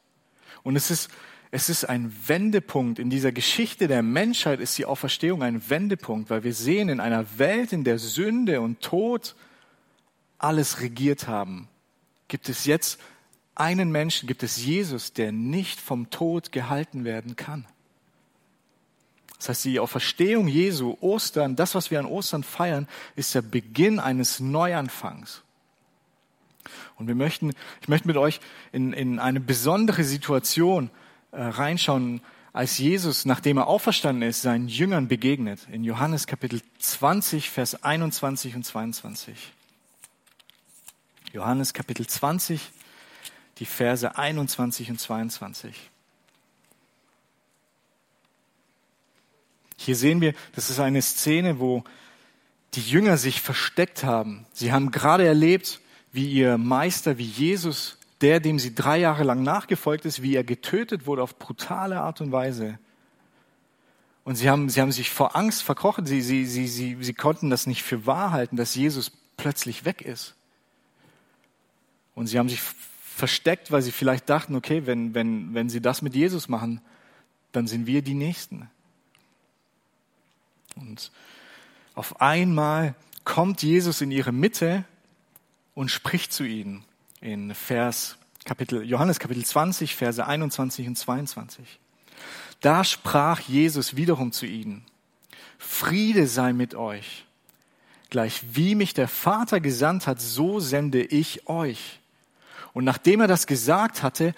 Und 0.63 0.77
es 0.77 0.91
ist, 0.91 1.11
es 1.55 1.69
ist 1.69 1.85
ein 1.85 2.13
Wendepunkt. 2.27 2.99
In 2.99 3.11
dieser 3.11 3.31
Geschichte 3.31 3.87
der 3.87 4.03
Menschheit 4.03 4.59
ist 4.59 4.77
die 4.77 4.87
Auferstehung 4.87 5.45
ein 5.45 5.71
Wendepunkt, 5.71 6.29
weil 6.29 6.43
wir 6.43 6.53
sehen, 6.53 6.89
in 6.89 6.99
einer 6.99 7.39
Welt, 7.39 7.73
in 7.73 7.85
der 7.85 8.01
Sünde 8.01 8.61
und 8.61 8.81
Tod 8.81 9.37
alles 10.37 10.81
regiert 10.81 11.29
haben, 11.29 11.69
gibt 12.27 12.49
es 12.49 12.65
jetzt 12.65 13.01
einen 13.55 13.93
Menschen, 13.93 14.27
gibt 14.27 14.43
es 14.43 14.65
Jesus, 14.65 15.13
der 15.13 15.31
nicht 15.31 15.79
vom 15.79 16.11
Tod 16.11 16.51
gehalten 16.51 17.05
werden 17.05 17.37
kann. 17.37 17.67
Das 19.39 19.51
heißt, 19.51 19.65
die 19.67 19.79
Auferstehung 19.79 20.49
Jesu, 20.49 20.97
Ostern, 21.01 21.55
das, 21.55 21.77
was 21.77 21.89
wir 21.93 22.01
an 22.01 22.07
Ostern 22.07 22.43
feiern, 22.43 22.89
ist 23.15 23.33
der 23.33 23.43
Beginn 23.43 24.01
eines 24.01 24.41
Neuanfangs. 24.41 25.43
Und 26.97 27.07
wir 27.07 27.15
möchten, 27.15 27.53
ich 27.81 27.87
möchte 27.87 28.09
mit 28.09 28.17
euch 28.17 28.41
in, 28.73 28.93
in 28.93 29.21
eine 29.21 29.39
besondere 29.39 30.03
Situation 30.03 30.91
reinschauen, 31.35 32.21
als 32.53 32.79
Jesus, 32.79 33.25
nachdem 33.25 33.59
er 33.59 33.67
auferstanden 33.67 34.29
ist, 34.29 34.43
seinen 34.43 34.69
Jüngern 34.69 35.09
begegnet. 35.09 35.67
In 35.73 35.83
Johannes 35.83 36.27
Kapitel 36.27 36.63
20, 36.79 37.51
Vers 37.51 37.83
21 37.83 38.55
und 38.55 38.65
22. 38.65 39.53
Johannes 41.33 41.75
Kapitel 41.75 42.07
20, 42.07 42.61
die 43.59 43.67
Verse 43.67 44.17
21 44.17 44.91
und 44.91 45.01
22. 45.01 45.91
Hier 49.77 49.97
sehen 49.97 50.21
wir, 50.21 50.33
das 50.55 50.71
ist 50.71 50.79
eine 50.79 51.03
Szene, 51.03 51.59
wo 51.59 51.83
die 52.75 52.83
Jünger 52.83 53.19
sich 53.19 53.41
versteckt 53.41 54.05
haben. 54.05 54.47
Sie 54.53 54.73
haben 54.73 54.93
gerade 54.93 55.27
erlebt, 55.27 55.81
wie 56.13 56.31
ihr 56.31 56.57
Meister, 56.57 57.19
wie 57.19 57.27
Jesus 57.27 57.99
der, 58.25 58.41
dem 58.41 58.59
sie 58.59 58.75
drei 58.75 58.97
Jahre 58.97 59.23
lang 59.23 59.43
nachgefolgt 59.43 60.07
ist, 60.07 60.23
wie 60.23 60.35
er 60.35 60.45
getötet 60.45 61.05
wurde 61.05 61.23
auf 61.23 61.39
brutale 61.39 62.01
Art 62.01 62.23
und 62.23 62.33
Weise. 62.33 62.79
Und 64.25 64.37
sie 64.37 64.49
haben, 64.49 64.71
sie 64.71 64.81
haben 64.81 64.93
sich 64.93 65.11
vor 65.11 65.37
Angst 65.37 65.63
verkrochen. 65.63 66.07
Sie, 66.07 66.23
sie, 66.23 66.47
sie, 66.47 66.67
sie, 66.67 66.97
sie 66.99 67.13
konnten 67.13 67.51
das 67.51 67.67
nicht 67.67 67.83
für 67.83 68.07
wahr 68.07 68.31
halten, 68.31 68.57
dass 68.57 68.75
Jesus 68.75 69.13
plötzlich 69.37 69.85
weg 69.85 70.01
ist. 70.01 70.35
Und 72.15 72.29
sie 72.29 72.39
haben 72.39 72.49
sich 72.49 72.63
versteckt, 72.63 73.71
weil 73.71 73.83
sie 73.83 73.93
vielleicht 73.93 74.31
dachten, 74.31 74.55
okay, 74.55 74.87
wenn, 74.87 75.13
wenn, 75.13 75.53
wenn 75.53 75.69
sie 75.69 75.83
das 75.83 76.01
mit 76.01 76.15
Jesus 76.15 76.49
machen, 76.49 76.81
dann 77.53 77.67
sind 77.67 77.87
wir 77.87 78.01
die 78.01 78.15
Nächsten. 78.15 78.71
Und 80.77 81.13
auf 81.95 82.23
einmal 82.23 82.95
kommt 83.25 83.63
Jesus 83.63 84.01
in 84.01 84.11
ihre 84.11 84.33
Mitte 84.33 84.87
und 85.75 85.91
spricht 85.91 86.33
zu 86.33 86.45
ihnen 86.45 86.87
in 87.25 87.55
Vers 87.55 88.19
Kapitel, 88.45 88.83
Johannes 88.83 89.19
Kapitel 89.19 89.45
20, 89.45 89.97
Verse 89.97 90.25
21 90.25 90.87
und 90.87 90.97
22. 90.97 91.81
Da 92.61 92.85
sprach 92.85 93.41
Jesus 93.41 93.97
wiederum 93.97 94.31
zu 94.31 94.45
ihnen, 94.45 94.85
Friede 95.59 96.27
sei 96.27 96.53
mit 96.53 96.75
euch. 96.75 97.25
Gleich 98.11 98.43
wie 98.53 98.75
mich 98.75 98.93
der 98.93 99.09
Vater 99.09 99.61
gesandt 99.61 100.07
hat, 100.07 100.21
so 100.21 100.61
sende 100.61 101.03
ich 101.03 101.49
euch. 101.49 101.99
Und 102.75 102.85
nachdem 102.85 103.23
er 103.23 103.27
das 103.27 103.47
gesagt 103.47 104.03
hatte, 104.03 104.35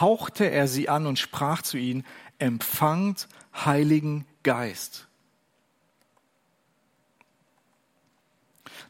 hauchte 0.00 0.50
er 0.50 0.66
sie 0.66 0.88
an 0.88 1.06
und 1.06 1.18
sprach 1.18 1.60
zu 1.60 1.76
ihnen, 1.76 2.06
empfangt 2.38 3.28
Heiligen 3.54 4.24
Geist. 4.42 5.08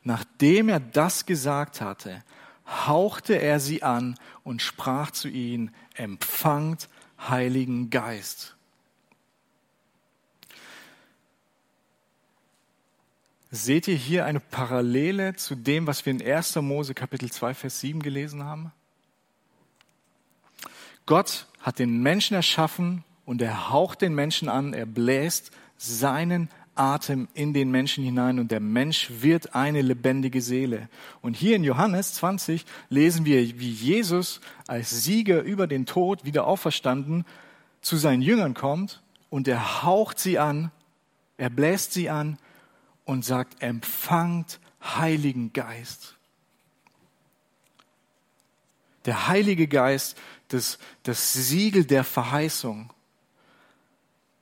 Nachdem 0.04 0.68
er 0.68 0.78
das 0.78 1.26
gesagt 1.26 1.80
hatte, 1.80 2.22
hauchte 2.70 3.34
er 3.34 3.60
sie 3.60 3.82
an 3.82 4.18
und 4.44 4.62
sprach 4.62 5.10
zu 5.10 5.28
ihnen, 5.28 5.74
empfangt 5.94 6.88
Heiligen 7.18 7.90
Geist. 7.90 8.56
Seht 13.50 13.88
ihr 13.88 13.96
hier 13.96 14.24
eine 14.24 14.38
Parallele 14.38 15.34
zu 15.34 15.56
dem, 15.56 15.88
was 15.88 16.06
wir 16.06 16.12
in 16.12 16.22
1. 16.22 16.54
Mose 16.56 16.94
Kapitel 16.94 17.32
2, 17.32 17.52
Vers 17.54 17.80
7 17.80 18.00
gelesen 18.00 18.44
haben? 18.44 18.72
Gott 21.04 21.46
hat 21.60 21.80
den 21.80 22.00
Menschen 22.00 22.34
erschaffen 22.34 23.02
und 23.26 23.42
er 23.42 23.70
haucht 23.70 24.02
den 24.02 24.14
Menschen 24.14 24.48
an, 24.48 24.72
er 24.72 24.86
bläst 24.86 25.50
seinen 25.76 26.48
Atem 26.80 27.28
in 27.34 27.52
den 27.52 27.70
Menschen 27.70 28.02
hinein 28.02 28.38
und 28.38 28.50
der 28.50 28.60
Mensch 28.60 29.10
wird 29.20 29.54
eine 29.54 29.82
lebendige 29.82 30.40
Seele. 30.40 30.88
Und 31.20 31.36
hier 31.36 31.56
in 31.56 31.62
Johannes 31.62 32.14
20 32.14 32.64
lesen 32.88 33.26
wir, 33.26 33.60
wie 33.60 33.70
Jesus 33.70 34.40
als 34.66 35.02
Sieger 35.02 35.42
über 35.42 35.66
den 35.66 35.84
Tod 35.84 36.24
wieder 36.24 36.46
auferstanden 36.46 37.26
zu 37.82 37.96
seinen 37.96 38.22
Jüngern 38.22 38.54
kommt 38.54 39.02
und 39.28 39.46
er 39.46 39.82
haucht 39.82 40.18
sie 40.18 40.38
an 40.38 40.70
Er 41.36 41.50
bläst 41.50 41.92
sie 41.92 42.10
an 42.10 42.38
und 43.04 43.24
sagt, 43.24 43.62
empfangt 43.62 44.60
Heiligen 44.82 45.52
Geist. 45.52 46.16
Der 49.06 49.28
Heilige 49.28 49.66
Geist, 49.66 50.18
das, 50.48 50.78
das 51.02 51.32
Siegel 51.32 51.84
der 51.84 52.04
Verheißung. 52.04 52.90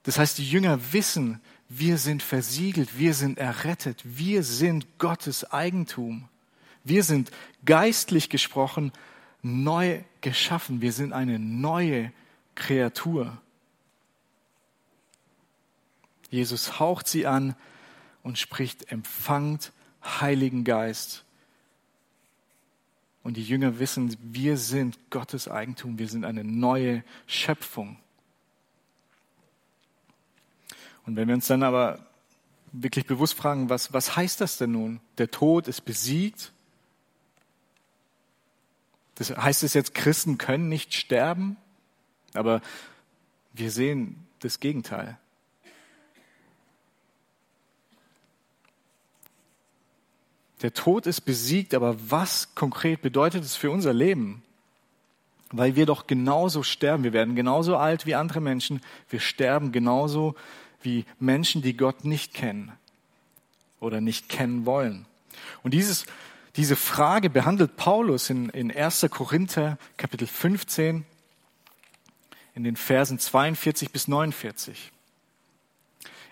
Das 0.03 0.17
heißt, 0.17 0.37
die 0.37 0.49
Jünger 0.49 0.93
wissen, 0.93 1.41
wir 1.67 1.97
sind 1.97 2.23
versiegelt, 2.23 2.97
wir 2.97 3.13
sind 3.13 3.37
errettet, 3.37 4.01
wir 4.03 4.43
sind 4.43 4.87
Gottes 4.97 5.51
Eigentum. 5.51 6.27
Wir 6.83 7.03
sind 7.03 7.31
geistlich 7.65 8.29
gesprochen 8.29 8.91
neu 9.41 10.01
geschaffen, 10.21 10.81
wir 10.81 10.91
sind 10.91 11.13
eine 11.13 11.39
neue 11.39 12.11
Kreatur. 12.55 13.37
Jesus 16.29 16.79
haucht 16.79 17.07
sie 17.07 17.25
an 17.25 17.55
und 18.23 18.37
spricht, 18.37 18.91
empfangt 18.91 19.71
Heiligen 20.03 20.63
Geist. 20.63 21.25
Und 23.23 23.37
die 23.37 23.43
Jünger 23.43 23.79
wissen, 23.79 24.15
wir 24.21 24.57
sind 24.57 24.97
Gottes 25.09 25.47
Eigentum, 25.47 25.99
wir 25.99 26.07
sind 26.07 26.25
eine 26.25 26.43
neue 26.43 27.03
Schöpfung. 27.27 27.97
Und 31.05 31.15
wenn 31.15 31.27
wir 31.27 31.35
uns 31.35 31.47
dann 31.47 31.63
aber 31.63 32.05
wirklich 32.71 33.05
bewusst 33.05 33.33
fragen, 33.33 33.69
was, 33.69 33.93
was 33.93 34.15
heißt 34.15 34.41
das 34.41 34.57
denn 34.57 34.71
nun? 34.71 34.99
Der 35.17 35.31
Tod 35.31 35.67
ist 35.67 35.81
besiegt. 35.81 36.51
Das 39.15 39.35
heißt 39.35 39.63
es 39.63 39.73
jetzt, 39.73 39.95
Christen 39.95 40.37
können 40.37 40.69
nicht 40.69 40.93
sterben? 40.93 41.57
Aber 42.33 42.61
wir 43.53 43.71
sehen 43.71 44.27
das 44.39 44.59
Gegenteil. 44.59 45.17
Der 50.61 50.73
Tod 50.73 51.07
ist 51.07 51.21
besiegt, 51.21 51.73
aber 51.73 51.95
was 52.11 52.53
konkret 52.53 53.01
bedeutet 53.01 53.43
es 53.43 53.55
für 53.55 53.71
unser 53.71 53.93
Leben? 53.93 54.43
Weil 55.51 55.75
wir 55.75 55.85
doch 55.85 56.05
genauso 56.05 56.63
sterben. 56.63 57.03
Wir 57.03 57.13
werden 57.13 57.35
genauso 57.35 57.77
alt 57.77 58.05
wie 58.05 58.13
andere 58.13 58.41
Menschen. 58.41 58.81
Wir 59.09 59.19
sterben 59.19 59.71
genauso 59.71 60.35
wie 60.81 61.05
Menschen, 61.19 61.61
die 61.61 61.75
Gott 61.75 62.05
nicht 62.05 62.33
kennen 62.33 62.71
oder 63.79 64.01
nicht 64.01 64.29
kennen 64.29 64.65
wollen. 64.65 65.05
Und 65.63 65.73
dieses, 65.73 66.05
diese 66.55 66.75
Frage 66.75 67.29
behandelt 67.29 67.77
Paulus 67.77 68.29
in, 68.29 68.49
in 68.49 68.75
1. 68.75 69.07
Korinther 69.09 69.77
Kapitel 69.97 70.27
15 70.27 71.05
in 72.55 72.63
den 72.63 72.75
Versen 72.75 73.19
42 73.19 73.91
bis 73.91 74.07
49. 74.07 74.91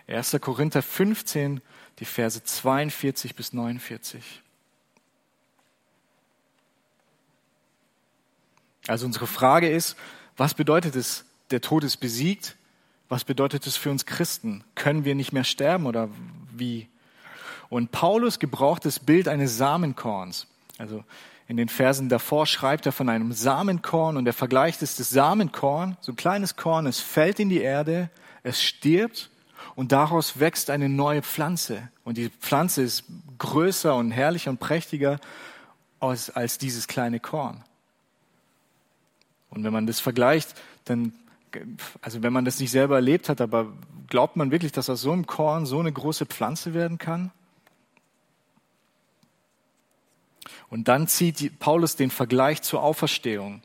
1. 0.08 0.38
Korinther 0.42 0.82
15, 0.82 1.62
die 2.00 2.06
Verse 2.06 2.44
42 2.44 3.36
bis 3.36 3.54
49. 3.54 4.42
Also 8.88 9.06
unsere 9.06 9.28
Frage 9.28 9.70
ist, 9.70 9.98
was 10.38 10.54
bedeutet 10.54 10.96
es, 10.96 11.26
der 11.52 11.62
Tod 11.62 11.84
ist 11.84 11.98
besiegt? 11.98 12.56
Was 13.10 13.24
bedeutet 13.24 13.66
es 13.68 13.78
für 13.78 13.90
uns 13.90 14.06
Christen? 14.06 14.64
Können 14.76 15.06
wir 15.06 15.16
nicht 15.16 15.32
mehr 15.32 15.44
sterben 15.44 15.86
oder 15.86 16.10
wie? 16.54 16.88
Und 17.70 17.92
Paulus 17.92 18.40
gebraucht 18.40 18.86
das 18.86 19.00
Bild 19.00 19.28
eines 19.28 19.58
Samenkorns. 19.58 20.48
Also 20.78 21.04
in 21.48 21.58
den 21.58 21.70
Versen 21.70 22.10
davor 22.10 22.46
schreibt 22.46 22.86
er 22.86 22.92
von 22.92 23.08
einem 23.10 23.32
Samenkorn 23.32 24.18
und 24.18 24.28
er 24.28 24.34
vergleicht 24.34 24.82
es 24.82 24.98
das 24.98 25.10
Samenkorn, 25.10 25.98
so 26.02 26.12
ein 26.12 26.18
kleines 26.18 26.58
Korn, 26.58 26.86
es 26.86 27.00
fällt 27.00 27.40
in 27.40 27.50
die 27.50 27.62
Erde, 27.62 28.10
es 28.44 28.62
stirbt 28.62 29.30
und 29.76 29.92
daraus 29.92 30.40
wächst 30.40 30.70
eine 30.70 30.90
neue 30.90 31.22
Pflanze. 31.22 31.90
Und 32.04 32.18
die 32.18 32.30
Pflanze 32.30 32.82
ist 32.82 33.06
größer 33.38 33.96
und 33.96 34.12
herrlicher 34.12 34.50
und 34.50 34.60
prächtiger 34.60 35.20
als, 36.00 36.30
als 36.30 36.58
dieses 36.58 36.88
kleine 36.88 37.20
Korn. 37.20 37.64
Und 39.50 39.64
wenn 39.64 39.74
man 39.74 39.88
das 39.88 40.00
vergleicht, 40.00 40.54
dann, 40.86 41.14
also 42.02 42.24
wenn 42.24 42.34
man 42.34 42.46
das 42.46 42.60
nicht 42.60 42.72
selber 42.72 42.96
erlebt 42.96 43.30
hat, 43.30 43.42
aber 43.42 43.74
glaubt 44.08 44.36
man 44.36 44.52
wirklich, 44.52 44.72
dass 44.72 44.90
aus 44.90 45.02
so 45.02 45.12
einem 45.12 45.26
Korn 45.26 45.66
so 45.66 45.80
eine 45.80 45.92
große 45.92 46.26
Pflanze 46.26 46.74
werden 46.74 46.98
kann? 46.98 47.32
Und 50.70 50.88
dann 50.88 51.08
zieht 51.08 51.60
Paulus 51.60 51.96
den 51.96 52.12
Vergleich 52.12 52.62
zur 52.62 52.84
Auferstehung. 52.84 53.62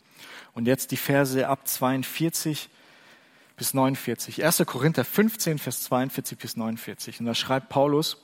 Und 0.54 0.66
jetzt 0.66 0.90
die 0.90 0.96
Verse 0.96 1.48
ab 1.48 1.66
42 1.66 2.68
bis 3.56 3.74
49. 3.74 4.44
1. 4.44 4.62
Korinther 4.66 5.04
15, 5.04 5.58
Vers 5.58 5.82
42 5.82 6.38
bis 6.38 6.56
49. 6.56 7.20
Und 7.20 7.26
da 7.26 7.34
schreibt 7.34 7.68
Paulus, 7.68 8.18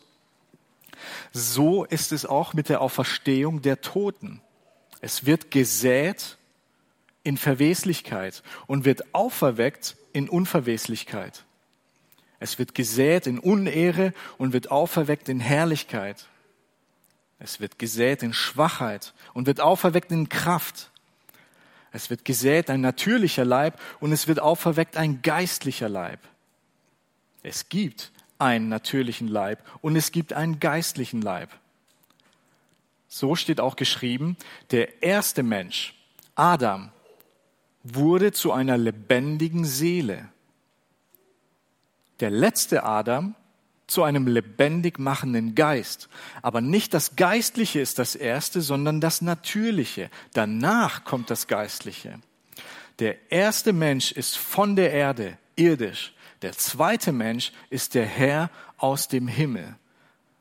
so 1.32 1.84
ist 1.84 2.12
es 2.12 2.26
auch 2.26 2.54
mit 2.54 2.68
der 2.68 2.80
Auferstehung 2.80 3.62
der 3.62 3.80
Toten. 3.80 4.40
Es 5.00 5.26
wird 5.26 5.50
gesät 5.50 6.37
in 7.28 7.36
Verweslichkeit 7.36 8.42
und 8.66 8.86
wird 8.86 9.14
auferweckt 9.14 9.98
in 10.14 10.30
Unverweslichkeit. 10.30 11.44
Es 12.40 12.58
wird 12.58 12.74
gesät 12.74 13.26
in 13.26 13.38
Unehre 13.38 14.14
und 14.38 14.54
wird 14.54 14.70
auferweckt 14.70 15.28
in 15.28 15.38
Herrlichkeit. 15.38 16.26
Es 17.38 17.60
wird 17.60 17.78
gesät 17.78 18.22
in 18.22 18.32
Schwachheit 18.32 19.12
und 19.34 19.46
wird 19.46 19.60
auferweckt 19.60 20.10
in 20.10 20.30
Kraft. 20.30 20.90
Es 21.92 22.08
wird 22.08 22.24
gesät 22.24 22.70
ein 22.70 22.80
natürlicher 22.80 23.44
Leib 23.44 23.78
und 24.00 24.12
es 24.12 24.26
wird 24.26 24.40
auferweckt 24.40 24.96
ein 24.96 25.20
geistlicher 25.20 25.90
Leib. 25.90 26.20
Es 27.42 27.68
gibt 27.68 28.10
einen 28.38 28.70
natürlichen 28.70 29.28
Leib 29.28 29.62
und 29.82 29.96
es 29.96 30.12
gibt 30.12 30.32
einen 30.32 30.60
geistlichen 30.60 31.20
Leib. 31.20 31.50
So 33.06 33.36
steht 33.36 33.60
auch 33.60 33.76
geschrieben, 33.76 34.38
der 34.70 35.02
erste 35.02 35.42
Mensch, 35.42 35.94
Adam, 36.34 36.90
wurde 37.82 38.32
zu 38.32 38.52
einer 38.52 38.76
lebendigen 38.76 39.64
Seele. 39.64 40.28
Der 42.20 42.30
letzte 42.30 42.84
Adam 42.84 43.34
zu 43.86 44.02
einem 44.02 44.26
lebendig 44.26 44.98
machenden 44.98 45.54
Geist. 45.54 46.08
Aber 46.42 46.60
nicht 46.60 46.94
das 46.94 47.16
Geistliche 47.16 47.80
ist 47.80 47.98
das 47.98 48.14
Erste, 48.14 48.60
sondern 48.60 49.00
das 49.00 49.22
Natürliche. 49.22 50.10
Danach 50.34 51.04
kommt 51.04 51.30
das 51.30 51.46
Geistliche. 51.46 52.20
Der 52.98 53.30
erste 53.32 53.72
Mensch 53.72 54.12
ist 54.12 54.36
von 54.36 54.76
der 54.76 54.92
Erde, 54.92 55.38
irdisch. 55.56 56.12
Der 56.42 56.52
zweite 56.52 57.12
Mensch 57.12 57.52
ist 57.70 57.94
der 57.94 58.06
Herr 58.06 58.50
aus 58.76 59.08
dem 59.08 59.26
Himmel. 59.26 59.76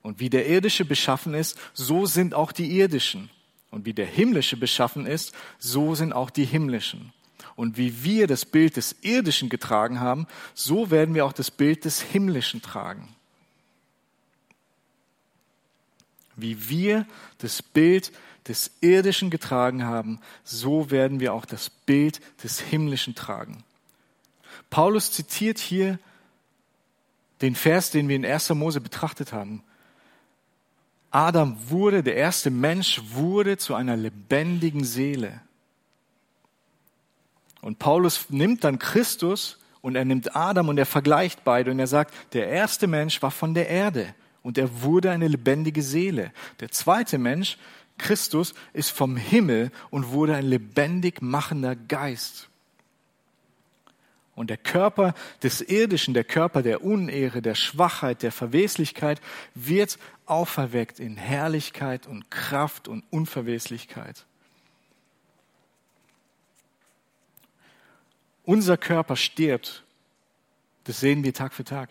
Und 0.02 0.20
wie 0.20 0.30
der 0.30 0.48
irdische 0.48 0.86
beschaffen 0.86 1.34
ist, 1.34 1.58
so 1.74 2.06
sind 2.06 2.34
auch 2.34 2.52
die 2.52 2.78
irdischen. 2.78 3.30
Und 3.72 3.86
wie 3.86 3.94
der 3.94 4.06
himmlische 4.06 4.58
beschaffen 4.58 5.06
ist, 5.06 5.34
so 5.58 5.96
sind 5.96 6.14
auch 6.14 6.30
die 6.30 6.46
himmlischen. 6.46 7.14
Und 7.58 7.76
wie 7.76 8.04
wir 8.04 8.28
das 8.28 8.46
Bild 8.46 8.78
des 8.78 8.96
irdischen 9.02 9.50
getragen 9.50 10.00
haben, 10.00 10.28
so 10.54 10.92
werden 10.92 11.16
wir 11.16 11.26
auch 11.26 11.34
das 11.34 11.50
Bild 11.50 11.86
des 11.86 12.00
himmlischen 12.02 12.62
tragen. 12.62 13.10
Wie 16.36 16.70
wir 16.70 17.08
das 17.40 17.64
Bild 17.64 18.12
des 18.48 18.70
Irdischen 18.82 19.32
getragen 19.32 19.84
haben, 19.84 20.20
so 20.44 20.92
werden 20.92 21.20
wir 21.20 21.34
auch 21.34 21.46
das 21.46 21.72
Bild 21.72 22.22
des 22.44 22.60
Himmlischen 22.60 23.16
tragen. 23.16 23.64
Paulus 24.70 25.12
zitiert 25.12 25.58
hier 25.58 25.98
den 27.42 27.56
Vers, 27.56 27.90
den 27.90 28.08
wir 28.08 28.18
in 28.18 28.26
1. 28.26 28.50
Mose 28.52 28.82
betrachtet 28.82 29.34
haben. 29.34 29.64
Adam 31.10 31.58
wurde, 31.70 32.04
der 32.04 32.18
erste 32.18 32.52
Mensch 32.52 33.02
wurde 33.14 33.58
zu 33.58 33.74
einer 33.74 33.98
lebendigen 33.98 34.84
Seele. 34.84 35.42
Und 37.62 37.80
Paulus 37.80 38.30
nimmt 38.30 38.64
dann 38.64 38.80
Christus 38.80 39.58
und 39.82 39.96
er 39.96 40.06
nimmt 40.06 40.36
Adam 40.36 40.70
und 40.70 40.78
er 40.78 40.86
vergleicht 40.86 41.44
beide 41.44 41.72
und 41.72 41.80
er 41.80 41.88
sagt, 41.88 42.14
der 42.34 42.48
erste 42.50 42.88
Mensch 42.88 43.22
war 43.22 43.32
von 43.32 43.54
der 43.54 43.70
Erde 43.70 44.14
und 44.44 44.58
er 44.58 44.82
wurde 44.82 45.12
eine 45.12 45.28
lebendige 45.28 45.82
Seele. 45.82 46.32
Der 46.60 46.72
zweite 46.72 47.18
Mensch, 47.18 47.58
Christus, 47.98 48.54
ist 48.74 48.92
vom 48.92 49.18
Himmel 49.18 49.72
und 49.90 50.10
wurde 50.10 50.36
ein 50.36 50.46
lebendig 50.46 51.22
machender 51.22 51.76
Geist. 51.76 52.50
Und 54.36 54.52
der 54.52 54.58
Körper 54.58 55.16
des 55.42 55.62
Irdischen, 55.62 56.14
der 56.14 56.24
Körper 56.24 56.62
der 56.62 56.84
Unehre, 56.84 57.42
der 57.42 57.56
Schwachheit, 57.56 58.22
der 58.22 58.32
Verweslichkeit 58.32 59.20
wird 59.56 59.98
auferweckt 60.28 61.00
in 61.00 61.18
Herrlichkeit 61.18 62.06
und 62.06 62.30
Kraft 62.30 62.88
und 62.88 63.04
Unverweslichkeit. 63.10 64.28
Unser 68.48 68.78
Körper 68.78 69.18
stirbt. 69.18 69.84
Das 70.86 71.02
sehen 71.02 71.26
wir 71.26 71.34
Tag 71.34 71.54
für 71.54 71.66
Tag. 71.66 71.90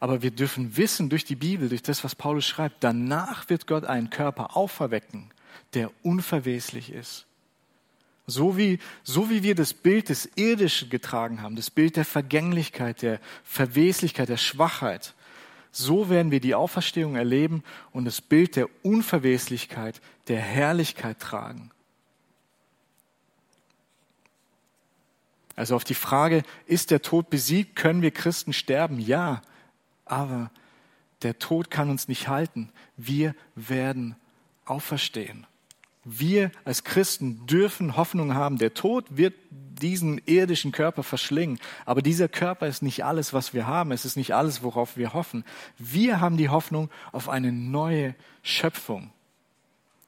Aber 0.00 0.20
wir 0.20 0.32
dürfen 0.32 0.76
wissen 0.76 1.08
durch 1.10 1.24
die 1.24 1.36
Bibel, 1.36 1.68
durch 1.68 1.82
das, 1.82 2.02
was 2.02 2.16
Paulus 2.16 2.44
schreibt, 2.44 2.82
danach 2.82 3.48
wird 3.48 3.68
Gott 3.68 3.84
einen 3.84 4.10
Körper 4.10 4.56
auferwecken, 4.56 5.30
der 5.74 5.92
unverweslich 6.02 6.90
ist. 6.90 7.26
So 8.26 8.56
wie, 8.56 8.80
so 9.04 9.30
wie 9.30 9.44
wir 9.44 9.54
das 9.54 9.74
Bild 9.74 10.08
des 10.08 10.28
Irdischen 10.34 10.90
getragen 10.90 11.40
haben, 11.40 11.54
das 11.54 11.70
Bild 11.70 11.94
der 11.94 12.04
Vergänglichkeit, 12.04 13.02
der 13.02 13.20
Verweslichkeit, 13.44 14.30
der 14.30 14.38
Schwachheit, 14.38 15.14
So 15.70 16.10
werden 16.10 16.32
wir 16.32 16.40
die 16.40 16.56
Auferstehung 16.56 17.14
erleben 17.14 17.62
und 17.92 18.06
das 18.06 18.20
Bild 18.20 18.56
der 18.56 18.68
Unverweslichkeit, 18.82 20.00
der 20.26 20.40
Herrlichkeit 20.40 21.20
tragen. 21.20 21.70
Also 25.56 25.76
auf 25.76 25.84
die 25.84 25.94
Frage, 25.94 26.42
ist 26.66 26.90
der 26.90 27.02
Tod 27.02 27.30
besiegt, 27.30 27.76
können 27.76 28.02
wir 28.02 28.10
Christen 28.10 28.52
sterben? 28.52 28.98
Ja, 28.98 29.42
aber 30.04 30.50
der 31.22 31.38
Tod 31.38 31.70
kann 31.70 31.90
uns 31.90 32.08
nicht 32.08 32.28
halten. 32.28 32.70
Wir 32.96 33.34
werden 33.54 34.16
auferstehen. 34.64 35.46
Wir 36.04 36.50
als 36.64 36.84
Christen 36.84 37.46
dürfen 37.46 37.96
Hoffnung 37.96 38.34
haben. 38.34 38.58
Der 38.58 38.74
Tod 38.74 39.16
wird 39.16 39.34
diesen 39.50 40.20
irdischen 40.26 40.70
Körper 40.70 41.02
verschlingen. 41.02 41.58
Aber 41.86 42.02
dieser 42.02 42.28
Körper 42.28 42.66
ist 42.66 42.82
nicht 42.82 43.04
alles, 43.04 43.32
was 43.32 43.54
wir 43.54 43.66
haben. 43.66 43.90
Es 43.90 44.04
ist 44.04 44.16
nicht 44.16 44.34
alles, 44.34 44.62
worauf 44.62 44.98
wir 44.98 45.14
hoffen. 45.14 45.44
Wir 45.78 46.20
haben 46.20 46.36
die 46.36 46.50
Hoffnung 46.50 46.90
auf 47.10 47.30
eine 47.30 47.52
neue 47.52 48.14
Schöpfung. 48.42 49.13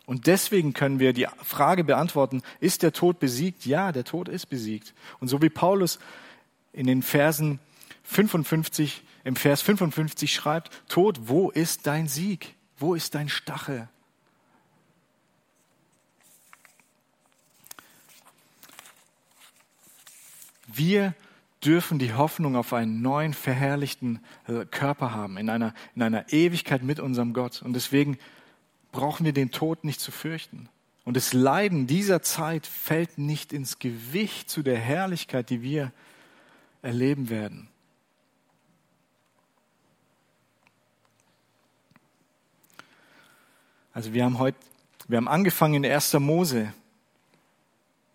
Und 0.07 0.29
deswegen 0.29 0.73
können 0.73 1.01
wir 1.01 1.13
die 1.13 1.27
Frage 1.43 1.83
beantworten, 1.83 2.43
ist 2.61 2.85
der 2.85 2.93
Tod 2.93 3.19
besiegt? 3.19 3.67
Ja, 3.67 3.91
der 3.91 4.05
Tod 4.05 4.29
ist 4.29 4.47
besiegt. 4.47 4.95
Und 5.19 5.27
so 5.29 5.43
wie 5.43 5.51
Paulus 5.51 5.99
in 6.73 6.87
den 6.87 7.03
Versen 7.03 7.59
55, 8.05 9.03
im 9.25 9.35
Vers 9.35 9.63
55 9.63 10.33
schreibt, 10.33 10.89
Tod, 10.89 11.29
wo 11.29 11.51
ist 11.51 11.89
dein 11.89 12.07
Sieg? 12.07 12.55
Wo 12.79 12.95
ist 12.95 13.17
dein 13.17 13.29
Stachel? 13.29 13.89
Wir 20.69 21.15
dürfen 21.65 21.99
die 21.99 22.15
Hoffnung 22.15 22.55
auf 22.55 22.73
einen 22.73 23.03
neuen, 23.03 23.35
verherrlichten 23.35 24.21
äh, 24.47 24.67
Körper 24.67 25.13
haben, 25.13 25.37
in 25.37 25.51
einer, 25.51 25.75
in 25.97 26.03
einer 26.03 26.33
Ewigkeit 26.33 26.85
mit 26.85 27.01
unserem 27.01 27.33
Gott. 27.33 27.63
Und 27.63 27.73
deswegen 27.73 28.19
brauchen 28.97 29.27
wir 29.27 29.33
den 29.33 29.51
Tod 29.51 29.85
nicht 29.85 30.01
zu 30.01 30.11
fürchten. 30.11 30.69
Und 31.05 31.17
das 31.17 31.33
Leiden 31.33 31.87
dieser 31.87 32.23
Zeit 32.23 32.67
fällt 32.67 33.19
nicht 33.19 33.53
ins 33.53 33.79
Gewicht 33.79 34.51
zu 34.51 34.63
der 34.63 34.79
Herrlichkeit, 34.79 35.51
die 35.51 35.63
wir 35.63 35.93
erleben 36.83 37.29
werden. 37.29 37.69
Also 43.93 44.13
wir 44.13 44.25
haben 44.25 44.39
heute, 44.39 44.59
wir 45.09 45.19
haben 45.19 45.29
angefangen 45.29 45.85
in 45.85 45.93
1. 45.93 46.15
Mose 46.15 46.73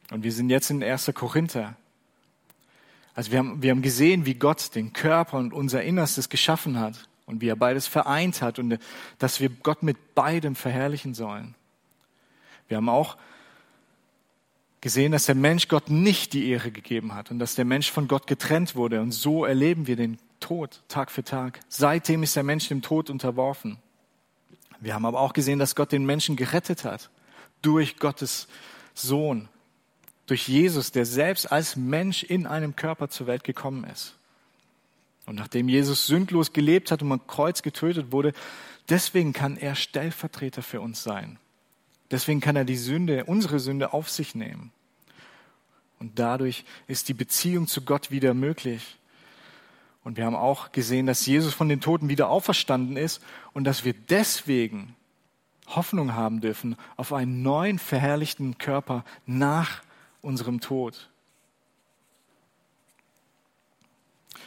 und 0.09 0.23
wir 0.23 0.31
sind 0.31 0.49
jetzt 0.49 0.69
in 0.69 0.83
1. 0.83 1.11
Korinther. 1.13 1.75
Also 3.13 3.31
wir 3.31 3.39
haben, 3.39 3.61
wir 3.61 3.71
haben 3.71 3.81
gesehen, 3.81 4.25
wie 4.25 4.35
Gott 4.35 4.73
den 4.75 4.93
Körper 4.93 5.37
und 5.37 5.53
unser 5.53 5.83
Innerstes 5.83 6.27
geschaffen 6.27 6.79
hat 6.79 7.07
und 7.31 7.41
wie 7.41 7.47
er 7.47 7.55
beides 7.55 7.87
vereint 7.87 8.41
hat 8.41 8.59
und 8.59 8.77
dass 9.17 9.39
wir 9.39 9.49
Gott 9.49 9.81
mit 9.81 10.13
beidem 10.13 10.55
verherrlichen 10.55 11.13
sollen. 11.13 11.55
Wir 12.67 12.77
haben 12.77 12.89
auch 12.89 13.17
gesehen, 14.81 15.11
dass 15.11 15.25
der 15.25 15.35
Mensch 15.35 15.67
Gott 15.67 15.89
nicht 15.89 16.33
die 16.33 16.49
Ehre 16.49 16.71
gegeben 16.71 17.15
hat 17.15 17.31
und 17.31 17.39
dass 17.39 17.55
der 17.55 17.65
Mensch 17.65 17.91
von 17.91 18.07
Gott 18.07 18.27
getrennt 18.27 18.75
wurde. 18.75 19.01
Und 19.01 19.11
so 19.11 19.45
erleben 19.45 19.87
wir 19.87 19.95
den 19.95 20.19
Tod 20.39 20.81
Tag 20.87 21.11
für 21.11 21.23
Tag. 21.23 21.59
Seitdem 21.69 22.23
ist 22.23 22.35
der 22.35 22.43
Mensch 22.43 22.67
dem 22.67 22.81
Tod 22.81 23.09
unterworfen. 23.09 23.77
Wir 24.79 24.95
haben 24.95 25.05
aber 25.05 25.19
auch 25.19 25.33
gesehen, 25.33 25.59
dass 25.59 25.75
Gott 25.75 25.91
den 25.91 26.05
Menschen 26.05 26.35
gerettet 26.35 26.83
hat 26.83 27.09
durch 27.61 27.97
Gottes 27.97 28.47
Sohn, 28.95 29.47
durch 30.25 30.47
Jesus, 30.47 30.91
der 30.91 31.05
selbst 31.05 31.51
als 31.51 31.75
Mensch 31.75 32.23
in 32.23 32.47
einem 32.47 32.75
Körper 32.75 33.09
zur 33.09 33.27
Welt 33.27 33.43
gekommen 33.43 33.83
ist. 33.83 34.15
Und 35.25 35.35
nachdem 35.35 35.69
Jesus 35.69 36.07
sündlos 36.07 36.53
gelebt 36.53 36.91
hat 36.91 37.01
und 37.01 37.11
am 37.11 37.27
Kreuz 37.27 37.61
getötet 37.61 38.11
wurde, 38.11 38.33
deswegen 38.89 39.33
kann 39.33 39.57
er 39.57 39.75
Stellvertreter 39.75 40.61
für 40.61 40.81
uns 40.81 41.03
sein. 41.03 41.37
Deswegen 42.09 42.41
kann 42.41 42.55
er 42.55 42.65
die 42.65 42.77
Sünde, 42.77 43.25
unsere 43.25 43.59
Sünde 43.59 43.93
auf 43.93 44.09
sich 44.09 44.35
nehmen. 44.35 44.71
Und 45.99 46.19
dadurch 46.19 46.65
ist 46.87 47.07
die 47.09 47.13
Beziehung 47.13 47.67
zu 47.67 47.83
Gott 47.83 48.11
wieder 48.11 48.33
möglich. 48.33 48.97
Und 50.03 50.17
wir 50.17 50.25
haben 50.25 50.35
auch 50.35 50.71
gesehen, 50.71 51.05
dass 51.05 51.25
Jesus 51.25 51.53
von 51.53 51.69
den 51.69 51.79
Toten 51.79 52.09
wieder 52.09 52.29
auferstanden 52.29 52.97
ist 52.97 53.21
und 53.53 53.65
dass 53.65 53.85
wir 53.85 53.93
deswegen 53.93 54.95
Hoffnung 55.67 56.15
haben 56.15 56.41
dürfen 56.41 56.75
auf 56.97 57.13
einen 57.13 57.43
neuen 57.43 57.79
verherrlichten 57.79 58.57
Körper 58.57 59.05
nach 59.25 59.83
unserem 60.21 60.59
Tod. 60.59 61.09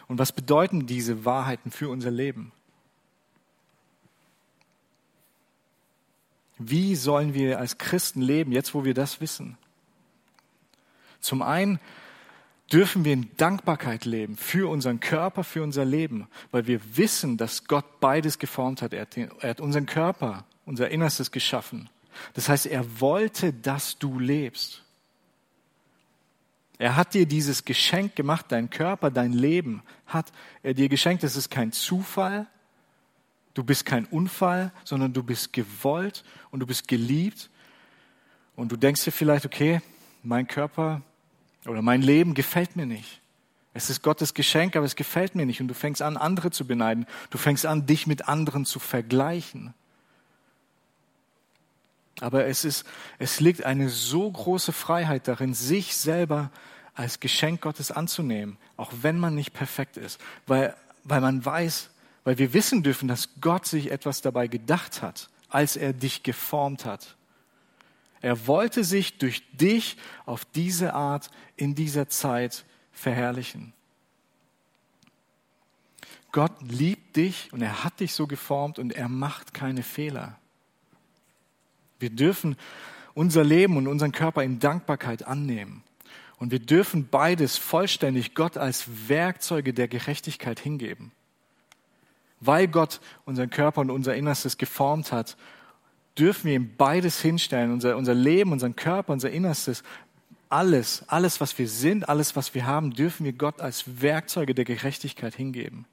Und 0.09 0.19
was 0.19 0.33
bedeuten 0.33 0.87
diese 0.87 1.25
Wahrheiten 1.25 1.71
für 1.71 1.89
unser 1.89 2.11
Leben? 2.11 2.53
Wie 6.59 6.95
sollen 6.95 7.35
wir 7.35 7.59
als 7.59 7.79
Christen 7.79 8.23
leben, 8.23 8.53
jetzt 8.53 8.75
wo 8.75 8.85
wir 8.85 8.95
das 8.95 9.21
wissen? 9.21 9.59
Zum 11.21 11.43
einen 11.43 11.81
dürfen 12.73 13.05
wir 13.05 13.13
in 13.13 13.31
Dankbarkeit 13.37 14.05
leben 14.05 14.37
für 14.37 14.71
unseren 14.71 15.01
Körper, 15.01 15.45
für 15.45 15.63
unser 15.63 15.85
Leben, 15.85 16.29
weil 16.51 16.67
wir 16.67 16.81
wissen, 16.97 17.37
dass 17.37 17.65
Gott 17.65 18.01
beides 18.01 18.39
geformt 18.39 18.83
hat. 18.83 18.93
Er 18.93 19.03
hat, 19.03 19.17
er 19.17 19.61
unseren 19.61 19.87
Körper, 19.87 20.45
unser 20.65 20.91
Innerstes 20.91 21.31
geschaffen. 21.31 21.89
Das 22.35 22.49
heißt, 22.49 22.67
er 22.67 23.01
wollte, 23.01 23.53
dass 23.53 23.99
du 23.99 24.19
lebst. 24.19 24.84
Er 26.79 26.97
hat 26.97 27.15
dir 27.15 27.27
dieses 27.27 27.65
Geschenk 27.65 28.17
gemacht, 28.17 28.47
dein 28.49 28.69
Körper, 28.69 29.11
dein 29.11 29.33
Leben 29.33 29.83
hat 30.07 30.33
er 30.63 30.75
dir 30.75 30.89
geschenkt. 30.89 31.23
Es 31.23 31.37
ist 31.37 31.51
kein 31.51 31.73
Zufall, 31.73 32.47
du 33.55 33.63
bist 33.63 33.87
kein 33.87 34.07
Unfall, 34.07 34.73
sondern 34.85 35.13
du 35.13 35.23
bist 35.23 35.53
gewollt 35.53 36.25
und 36.51 36.61
du 36.61 36.67
bist 36.67 36.89
geliebt. 36.89 37.51
Und 38.57 38.71
du 38.73 38.77
denkst 38.77 39.05
dir 39.05 39.13
vielleicht, 39.13 39.47
okay, 39.47 39.81
mein 40.23 40.47
Körper 40.47 41.03
oder 41.67 41.83
mein 41.83 42.03
Leben 42.03 42.35
gefällt 42.35 42.77
mir 42.77 42.87
nicht. 42.87 43.21
Es 43.73 43.91
ist 43.91 44.03
Gottes 44.03 44.35
Geschenk, 44.35 44.77
aber 44.77 44.87
es 44.87 44.95
gefällt 44.95 45.35
mir 45.35 45.47
nicht. 45.47 45.61
Und 45.61 45.69
du 45.69 45.75
fängst 45.75 46.03
an, 46.03 46.17
andere 46.17 46.51
zu 46.51 46.65
beneiden. 46.67 47.07
Du 47.31 47.39
fängst 47.39 47.67
an, 47.67 47.87
dich 47.87 48.07
mit 48.07 48.29
anderen 48.29 48.65
zu 48.65 48.79
vergleichen. 48.79 49.75
Aber 52.21 52.47
es 52.47 52.65
ist, 52.65 52.85
es 53.19 53.41
liegt 53.41 53.65
eine 53.65 53.89
so 53.89 54.31
große 54.31 54.73
Freiheit 54.73 55.27
darin, 55.29 55.55
sich 55.55 55.97
selber 55.97 56.51
als 56.95 57.21
Geschenk 57.21 57.61
Gottes 57.61 57.91
anzunehmen, 57.91 58.57
auch 58.77 58.93
wenn 59.03 59.19
man 59.19 59.35
nicht 59.35 59.53
perfekt 59.53 59.97
ist, 59.97 60.21
weil, 60.47 60.77
weil 61.03 61.21
man 61.21 61.45
weiß, 61.45 61.91
weil 62.23 62.39
wir 62.39 62.53
wissen 62.55 62.83
dürfen, 62.83 63.09
dass 63.09 63.29
Gott 63.41 63.67
sich 63.67 63.91
etwas 63.91 64.23
dabei 64.23 64.47
gedacht 64.47 65.03
hat, 65.03 65.29
als 65.49 65.77
er 65.77 65.93
dich 65.93 66.23
geformt 66.23 66.85
hat. 66.85 67.17
Er 68.23 68.47
wollte 68.47 68.85
sich 68.85 69.19
durch 69.19 69.43
dich 69.53 69.97
auf 70.25 70.45
diese 70.45 70.95
Art 70.95 71.31
in 71.57 71.75
dieser 71.75 72.09
Zeit 72.09 72.65
verherrlichen. 72.93 73.75
Gott 76.33 76.53
liebt 76.63 77.17
dich 77.17 77.53
und 77.53 77.61
er 77.61 77.85
hat 77.85 78.01
dich 78.01 78.15
so 78.15 78.27
geformt 78.27 78.79
und 78.79 78.93
er 78.93 79.09
macht 79.09 79.53
keine 79.53 79.83
Fehler. 79.83 80.39
Wir 82.05 82.11
dürfen 82.11 82.57
unser 83.15 83.45
Leben 83.45 83.79
und 83.79 83.87
unseren 83.87 84.13
Körper 84.13 84.43
in 84.43 84.59
Dankbarkeit 84.59 85.27
annehmen. 85.27 85.83
Und 86.37 86.51
wir 86.51 86.59
dürfen 86.59 87.09
beides 87.09 87.57
vollständig 87.57 88.35
Gott 88.35 88.59
als 88.59 89.09
Werkzeuge 89.09 89.73
der 89.73 89.89
Gerechtigkeit 89.89 90.61
hingeben. 90.61 91.13
Weil 92.41 92.69
Gott 92.69 93.01
unseren 93.25 93.49
Körper 93.49 93.81
und 93.81 93.91
unser 93.91 94.15
Innerstes 94.15 94.59
geformt 94.59 95.13
hat, 95.13 95.39
dürfen 96.19 96.49
wir 96.49 96.57
ihm 96.57 96.77
beides 96.77 97.23
hinstellen, 97.23 97.73
unser, 97.73 97.97
unser 97.97 98.13
Leben, 98.13 98.53
unseren 98.53 98.77
Körper, 98.77 99.15
unser 99.15 99.31
Innerstes, 99.31 99.83
alles, 100.51 101.05
alles, 101.07 101.41
was 101.41 101.59
wir 101.59 101.69
sind, 101.71 102.07
alles, 102.07 102.37
was 102.37 102.55
wir 102.55 102.67
haben, 102.67 102.93
dürfen 102.93 103.25
wir 103.25 103.33
Gott 103.33 103.63
als 103.63 104.03
Werkzeuge 104.03 104.55
der 104.55 104.67
Gerechtigkeit 104.67 105.35
hingeben. 105.35 105.87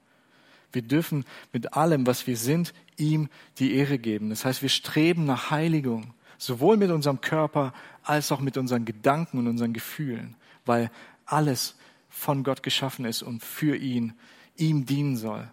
Wir 0.72 0.82
dürfen 0.82 1.24
mit 1.52 1.74
allem, 1.74 2.06
was 2.06 2.26
wir 2.26 2.36
sind, 2.36 2.72
ihm 2.96 3.28
die 3.58 3.74
Ehre 3.74 3.98
geben. 3.98 4.30
Das 4.30 4.44
heißt, 4.44 4.62
wir 4.62 4.68
streben 4.68 5.24
nach 5.24 5.50
Heiligung, 5.50 6.14
sowohl 6.38 6.76
mit 6.76 6.90
unserem 6.90 7.20
Körper 7.20 7.72
als 8.02 8.32
auch 8.32 8.40
mit 8.40 8.56
unseren 8.56 8.84
Gedanken 8.84 9.38
und 9.38 9.46
unseren 9.46 9.72
Gefühlen, 9.72 10.36
weil 10.64 10.90
alles 11.26 11.76
von 12.08 12.44
Gott 12.44 12.62
geschaffen 12.62 13.04
ist 13.04 13.22
und 13.22 13.42
für 13.42 13.76
ihn, 13.76 14.14
ihm 14.56 14.86
dienen 14.86 15.16
soll. 15.16 15.48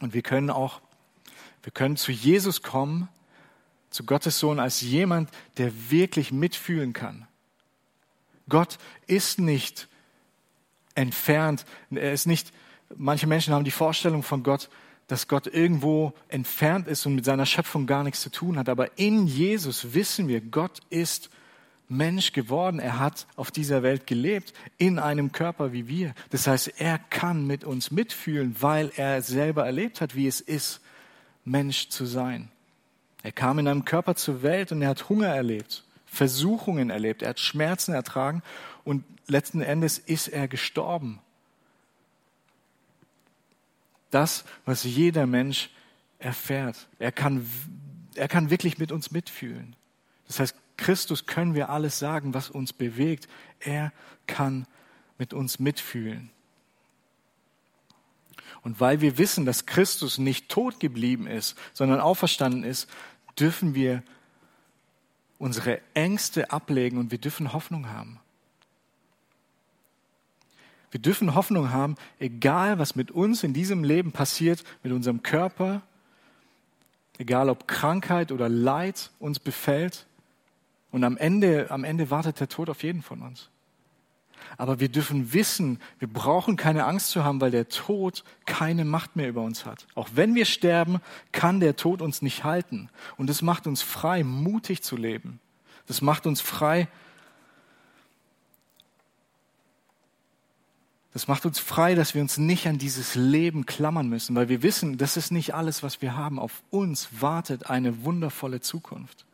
Und 0.00 0.14
wir 0.14 0.22
können 0.22 0.50
auch, 0.50 0.80
wir 1.62 1.72
können 1.72 1.96
zu 1.96 2.12
Jesus 2.12 2.62
kommen, 2.62 3.08
zu 3.90 4.04
Gottes 4.04 4.38
Sohn 4.38 4.58
als 4.58 4.80
jemand, 4.80 5.30
der 5.58 5.90
wirklich 5.90 6.32
mitfühlen 6.32 6.92
kann. 6.92 7.26
Gott 8.48 8.78
ist 9.06 9.38
nicht 9.38 9.88
entfernt, 10.94 11.64
er 11.90 12.12
ist 12.12 12.26
nicht 12.26 12.52
Manche 12.96 13.26
Menschen 13.26 13.54
haben 13.54 13.64
die 13.64 13.70
Vorstellung 13.70 14.22
von 14.22 14.42
Gott, 14.42 14.68
dass 15.06 15.28
Gott 15.28 15.46
irgendwo 15.46 16.12
entfernt 16.28 16.86
ist 16.86 17.04
und 17.06 17.16
mit 17.16 17.24
seiner 17.24 17.46
Schöpfung 17.46 17.86
gar 17.86 18.04
nichts 18.04 18.20
zu 18.20 18.30
tun 18.30 18.58
hat. 18.58 18.68
Aber 18.68 18.98
in 18.98 19.26
Jesus 19.26 19.92
wissen 19.92 20.28
wir, 20.28 20.40
Gott 20.40 20.80
ist 20.88 21.30
Mensch 21.88 22.32
geworden. 22.32 22.78
Er 22.78 23.00
hat 23.00 23.26
auf 23.34 23.50
dieser 23.50 23.82
Welt 23.82 24.06
gelebt, 24.06 24.54
in 24.78 24.98
einem 24.98 25.32
Körper 25.32 25.72
wie 25.72 25.88
wir. 25.88 26.14
Das 26.30 26.46
heißt, 26.46 26.80
er 26.80 26.98
kann 26.98 27.46
mit 27.46 27.64
uns 27.64 27.90
mitfühlen, 27.90 28.54
weil 28.60 28.92
er 28.96 29.20
selber 29.22 29.66
erlebt 29.66 30.00
hat, 30.00 30.14
wie 30.14 30.28
es 30.28 30.40
ist, 30.40 30.80
Mensch 31.44 31.88
zu 31.88 32.06
sein. 32.06 32.48
Er 33.22 33.32
kam 33.32 33.58
in 33.58 33.68
einem 33.68 33.84
Körper 33.84 34.14
zur 34.14 34.42
Welt 34.42 34.72
und 34.72 34.80
er 34.82 34.90
hat 34.90 35.08
Hunger 35.08 35.26
erlebt, 35.26 35.84
Versuchungen 36.06 36.90
erlebt, 36.90 37.22
er 37.22 37.30
hat 37.30 37.40
Schmerzen 37.40 37.92
ertragen 37.92 38.42
und 38.84 39.04
letzten 39.26 39.60
Endes 39.60 39.98
ist 39.98 40.28
er 40.28 40.48
gestorben. 40.48 41.20
Das, 44.10 44.44
was 44.64 44.84
jeder 44.84 45.26
Mensch 45.26 45.70
erfährt. 46.18 46.88
Er 46.98 47.12
kann, 47.12 47.48
er 48.14 48.28
kann 48.28 48.50
wirklich 48.50 48.78
mit 48.78 48.92
uns 48.92 49.10
mitfühlen. 49.10 49.76
Das 50.26 50.40
heißt, 50.40 50.54
Christus 50.76 51.26
können 51.26 51.54
wir 51.54 51.70
alles 51.70 51.98
sagen, 51.98 52.34
was 52.34 52.50
uns 52.50 52.72
bewegt. 52.72 53.28
Er 53.58 53.92
kann 54.26 54.66
mit 55.18 55.32
uns 55.34 55.58
mitfühlen. 55.58 56.30
Und 58.62 58.80
weil 58.80 59.00
wir 59.00 59.18
wissen, 59.18 59.46
dass 59.46 59.66
Christus 59.66 60.18
nicht 60.18 60.48
tot 60.48 60.80
geblieben 60.80 61.26
ist, 61.26 61.56
sondern 61.72 62.00
auferstanden 62.00 62.64
ist, 62.64 62.88
dürfen 63.38 63.74
wir 63.74 64.02
unsere 65.38 65.80
Ängste 65.94 66.50
ablegen 66.50 66.98
und 66.98 67.10
wir 67.10 67.18
dürfen 67.18 67.52
Hoffnung 67.52 67.88
haben. 67.88 68.20
Wir 70.90 71.00
dürfen 71.00 71.34
Hoffnung 71.34 71.70
haben, 71.70 71.94
egal 72.18 72.78
was 72.78 72.96
mit 72.96 73.10
uns 73.10 73.44
in 73.44 73.52
diesem 73.52 73.84
Leben 73.84 74.12
passiert, 74.12 74.64
mit 74.82 74.92
unserem 74.92 75.22
Körper, 75.22 75.82
egal 77.18 77.48
ob 77.48 77.68
Krankheit 77.68 78.32
oder 78.32 78.48
Leid 78.48 79.10
uns 79.20 79.38
befällt. 79.38 80.06
Und 80.90 81.04
am 81.04 81.16
Ende, 81.16 81.70
am 81.70 81.84
Ende 81.84 82.10
wartet 82.10 82.40
der 82.40 82.48
Tod 82.48 82.68
auf 82.68 82.82
jeden 82.82 83.02
von 83.02 83.22
uns. 83.22 83.50
Aber 84.56 84.80
wir 84.80 84.88
dürfen 84.88 85.32
wissen, 85.32 85.78
wir 85.98 86.08
brauchen 86.08 86.56
keine 86.56 86.84
Angst 86.84 87.10
zu 87.10 87.22
haben, 87.22 87.40
weil 87.40 87.52
der 87.52 87.68
Tod 87.68 88.24
keine 88.46 88.84
Macht 88.84 89.14
mehr 89.14 89.28
über 89.28 89.42
uns 89.42 89.64
hat. 89.64 89.86
Auch 89.94 90.08
wenn 90.14 90.34
wir 90.34 90.44
sterben, 90.44 91.00
kann 91.30 91.60
der 91.60 91.76
Tod 91.76 92.02
uns 92.02 92.20
nicht 92.20 92.42
halten. 92.42 92.88
Und 93.16 93.28
das 93.30 93.42
macht 93.42 93.66
uns 93.66 93.82
frei, 93.82 94.24
mutig 94.24 94.82
zu 94.82 94.96
leben. 94.96 95.40
Das 95.86 96.02
macht 96.02 96.26
uns 96.26 96.40
frei, 96.40 96.88
Das 101.12 101.26
macht 101.26 101.44
uns 101.44 101.58
frei, 101.58 101.94
dass 101.94 102.14
wir 102.14 102.22
uns 102.22 102.38
nicht 102.38 102.68
an 102.68 102.78
dieses 102.78 103.16
Leben 103.16 103.66
klammern 103.66 104.08
müssen, 104.08 104.36
weil 104.36 104.48
wir 104.48 104.62
wissen, 104.62 104.96
das 104.96 105.16
ist 105.16 105.32
nicht 105.32 105.54
alles, 105.54 105.82
was 105.82 106.00
wir 106.02 106.16
haben. 106.16 106.38
Auf 106.38 106.62
uns 106.70 107.08
wartet 107.20 107.68
eine 107.68 108.04
wundervolle 108.04 108.60
Zukunft. 108.60 109.24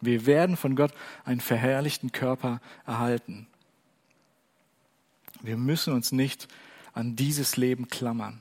Wir 0.00 0.26
werden 0.26 0.56
von 0.56 0.74
Gott 0.74 0.92
einen 1.24 1.40
verherrlichten 1.40 2.10
Körper 2.10 2.60
erhalten. 2.84 3.46
Wir 5.40 5.56
müssen 5.56 5.92
uns 5.92 6.10
nicht 6.10 6.48
an 6.94 7.16
dieses 7.16 7.56
Leben 7.56 7.88
klammern. 7.88 8.40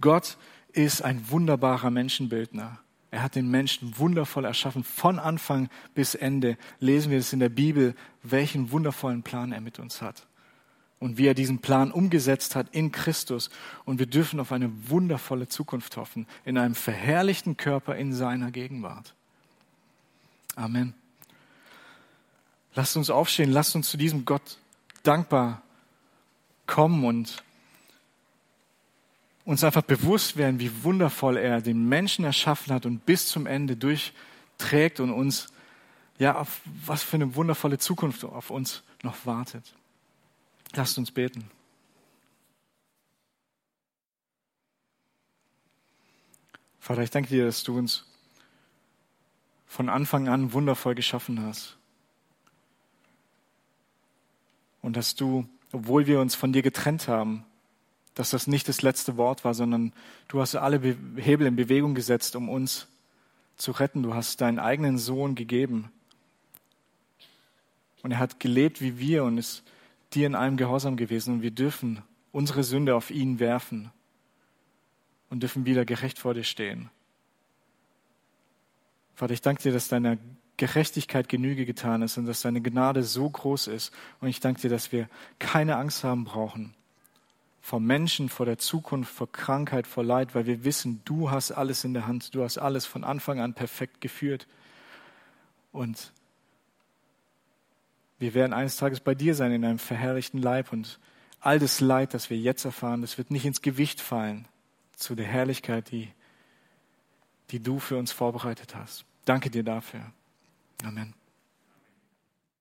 Gott 0.00 0.36
ist 0.72 1.02
ein 1.02 1.30
wunderbarer 1.30 1.90
Menschenbildner. 1.90 2.80
Er 3.14 3.22
hat 3.22 3.36
den 3.36 3.48
Menschen 3.48 3.96
wundervoll 3.96 4.44
erschaffen. 4.44 4.82
Von 4.82 5.20
Anfang 5.20 5.68
bis 5.94 6.16
Ende 6.16 6.58
lesen 6.80 7.12
wir 7.12 7.18
es 7.18 7.32
in 7.32 7.38
der 7.38 7.48
Bibel, 7.48 7.94
welchen 8.24 8.72
wundervollen 8.72 9.22
Plan 9.22 9.52
er 9.52 9.60
mit 9.60 9.78
uns 9.78 10.02
hat. 10.02 10.26
Und 10.98 11.16
wie 11.16 11.28
er 11.28 11.34
diesen 11.34 11.60
Plan 11.60 11.92
umgesetzt 11.92 12.56
hat 12.56 12.66
in 12.72 12.90
Christus. 12.90 13.50
Und 13.84 14.00
wir 14.00 14.06
dürfen 14.06 14.40
auf 14.40 14.50
eine 14.50 14.68
wundervolle 14.88 15.46
Zukunft 15.46 15.96
hoffen, 15.96 16.26
in 16.44 16.58
einem 16.58 16.74
verherrlichten 16.74 17.56
Körper 17.56 17.94
in 17.94 18.12
seiner 18.12 18.50
Gegenwart. 18.50 19.14
Amen. 20.56 20.92
Lasst 22.74 22.96
uns 22.96 23.10
aufstehen, 23.10 23.52
lasst 23.52 23.76
uns 23.76 23.90
zu 23.90 23.96
diesem 23.96 24.24
Gott 24.24 24.58
dankbar 25.04 25.62
kommen 26.66 27.04
und 27.04 27.44
uns 29.44 29.62
einfach 29.62 29.82
bewusst 29.82 30.36
werden, 30.36 30.58
wie 30.58 30.84
wundervoll 30.84 31.36
er 31.36 31.60
den 31.60 31.88
Menschen 31.88 32.24
erschaffen 32.24 32.72
hat 32.72 32.86
und 32.86 33.04
bis 33.04 33.28
zum 33.28 33.46
Ende 33.46 33.76
durchträgt 33.76 35.00
und 35.00 35.12
uns, 35.12 35.48
ja, 36.18 36.38
auf 36.38 36.60
was 36.86 37.02
für 37.02 37.16
eine 37.16 37.34
wundervolle 37.34 37.78
Zukunft 37.78 38.24
auf 38.24 38.50
uns 38.50 38.82
noch 39.02 39.26
wartet. 39.26 39.74
Lasst 40.74 40.96
uns 40.98 41.10
beten. 41.10 41.50
Vater, 46.80 47.02
ich 47.02 47.10
danke 47.10 47.28
dir, 47.28 47.46
dass 47.46 47.62
du 47.64 47.78
uns 47.78 48.04
von 49.66 49.88
Anfang 49.88 50.28
an 50.28 50.52
wundervoll 50.52 50.94
geschaffen 50.94 51.42
hast. 51.42 51.76
Und 54.82 54.96
dass 54.96 55.14
du, 55.14 55.48
obwohl 55.72 56.06
wir 56.06 56.20
uns 56.20 56.34
von 56.34 56.52
dir 56.52 56.62
getrennt 56.62 57.08
haben, 57.08 57.44
dass 58.14 58.30
das 58.30 58.46
nicht 58.46 58.68
das 58.68 58.82
letzte 58.82 59.16
Wort 59.16 59.44
war, 59.44 59.54
sondern 59.54 59.92
du 60.28 60.40
hast 60.40 60.54
alle 60.54 60.80
Hebel 61.16 61.46
in 61.46 61.56
Bewegung 61.56 61.94
gesetzt, 61.94 62.36
um 62.36 62.48
uns 62.48 62.86
zu 63.56 63.72
retten. 63.72 64.02
Du 64.02 64.14
hast 64.14 64.40
deinen 64.40 64.58
eigenen 64.58 64.98
Sohn 64.98 65.34
gegeben. 65.34 65.90
Und 68.02 68.12
er 68.12 68.18
hat 68.18 68.38
gelebt 68.38 68.80
wie 68.80 68.98
wir 68.98 69.24
und 69.24 69.38
ist 69.38 69.64
dir 70.12 70.26
in 70.26 70.34
allem 70.34 70.56
Gehorsam 70.56 70.96
gewesen. 70.96 71.34
Und 71.34 71.42
wir 71.42 71.50
dürfen 71.50 72.02
unsere 72.30 72.62
Sünde 72.62 72.94
auf 72.94 73.10
ihn 73.10 73.40
werfen 73.40 73.90
und 75.28 75.42
dürfen 75.42 75.66
wieder 75.66 75.84
gerecht 75.84 76.18
vor 76.18 76.34
dir 76.34 76.44
stehen. 76.44 76.90
Vater, 79.16 79.32
ich 79.32 79.42
danke 79.42 79.62
dir, 79.62 79.72
dass 79.72 79.88
deiner 79.88 80.18
Gerechtigkeit 80.56 81.28
Genüge 81.28 81.66
getan 81.66 82.02
ist 82.02 82.16
und 82.16 82.26
dass 82.26 82.42
deine 82.42 82.60
Gnade 82.60 83.02
so 83.02 83.28
groß 83.28 83.66
ist. 83.68 83.92
Und 84.20 84.28
ich 84.28 84.38
danke 84.38 84.60
dir, 84.60 84.70
dass 84.70 84.92
wir 84.92 85.08
keine 85.40 85.76
Angst 85.76 86.04
haben 86.04 86.24
brauchen 86.24 86.74
vor 87.64 87.80
Menschen, 87.80 88.28
vor 88.28 88.44
der 88.44 88.58
Zukunft, 88.58 89.10
vor 89.10 89.32
Krankheit, 89.32 89.86
vor 89.86 90.04
Leid, 90.04 90.34
weil 90.34 90.44
wir 90.44 90.64
wissen, 90.64 91.00
du 91.06 91.30
hast 91.30 91.50
alles 91.50 91.82
in 91.82 91.94
der 91.94 92.06
Hand, 92.06 92.34
du 92.34 92.44
hast 92.44 92.58
alles 92.58 92.84
von 92.84 93.04
Anfang 93.04 93.40
an 93.40 93.54
perfekt 93.54 94.02
geführt. 94.02 94.46
Und 95.72 96.12
wir 98.18 98.34
werden 98.34 98.52
eines 98.52 98.76
Tages 98.76 99.00
bei 99.00 99.14
dir 99.14 99.34
sein 99.34 99.50
in 99.50 99.64
einem 99.64 99.78
verherrlichten 99.78 100.42
Leib 100.42 100.74
und 100.74 101.00
all 101.40 101.58
das 101.58 101.80
Leid, 101.80 102.12
das 102.12 102.28
wir 102.28 102.36
jetzt 102.36 102.66
erfahren, 102.66 103.00
das 103.00 103.16
wird 103.16 103.30
nicht 103.30 103.46
ins 103.46 103.62
Gewicht 103.62 104.02
fallen 104.02 104.46
zu 104.94 105.14
der 105.14 105.26
Herrlichkeit, 105.26 105.90
die, 105.90 106.10
die 107.50 107.60
du 107.60 107.78
für 107.78 107.96
uns 107.96 108.12
vorbereitet 108.12 108.74
hast. 108.74 109.06
Danke 109.24 109.48
dir 109.48 109.64
dafür. 109.64 110.12
Amen. 110.84 111.14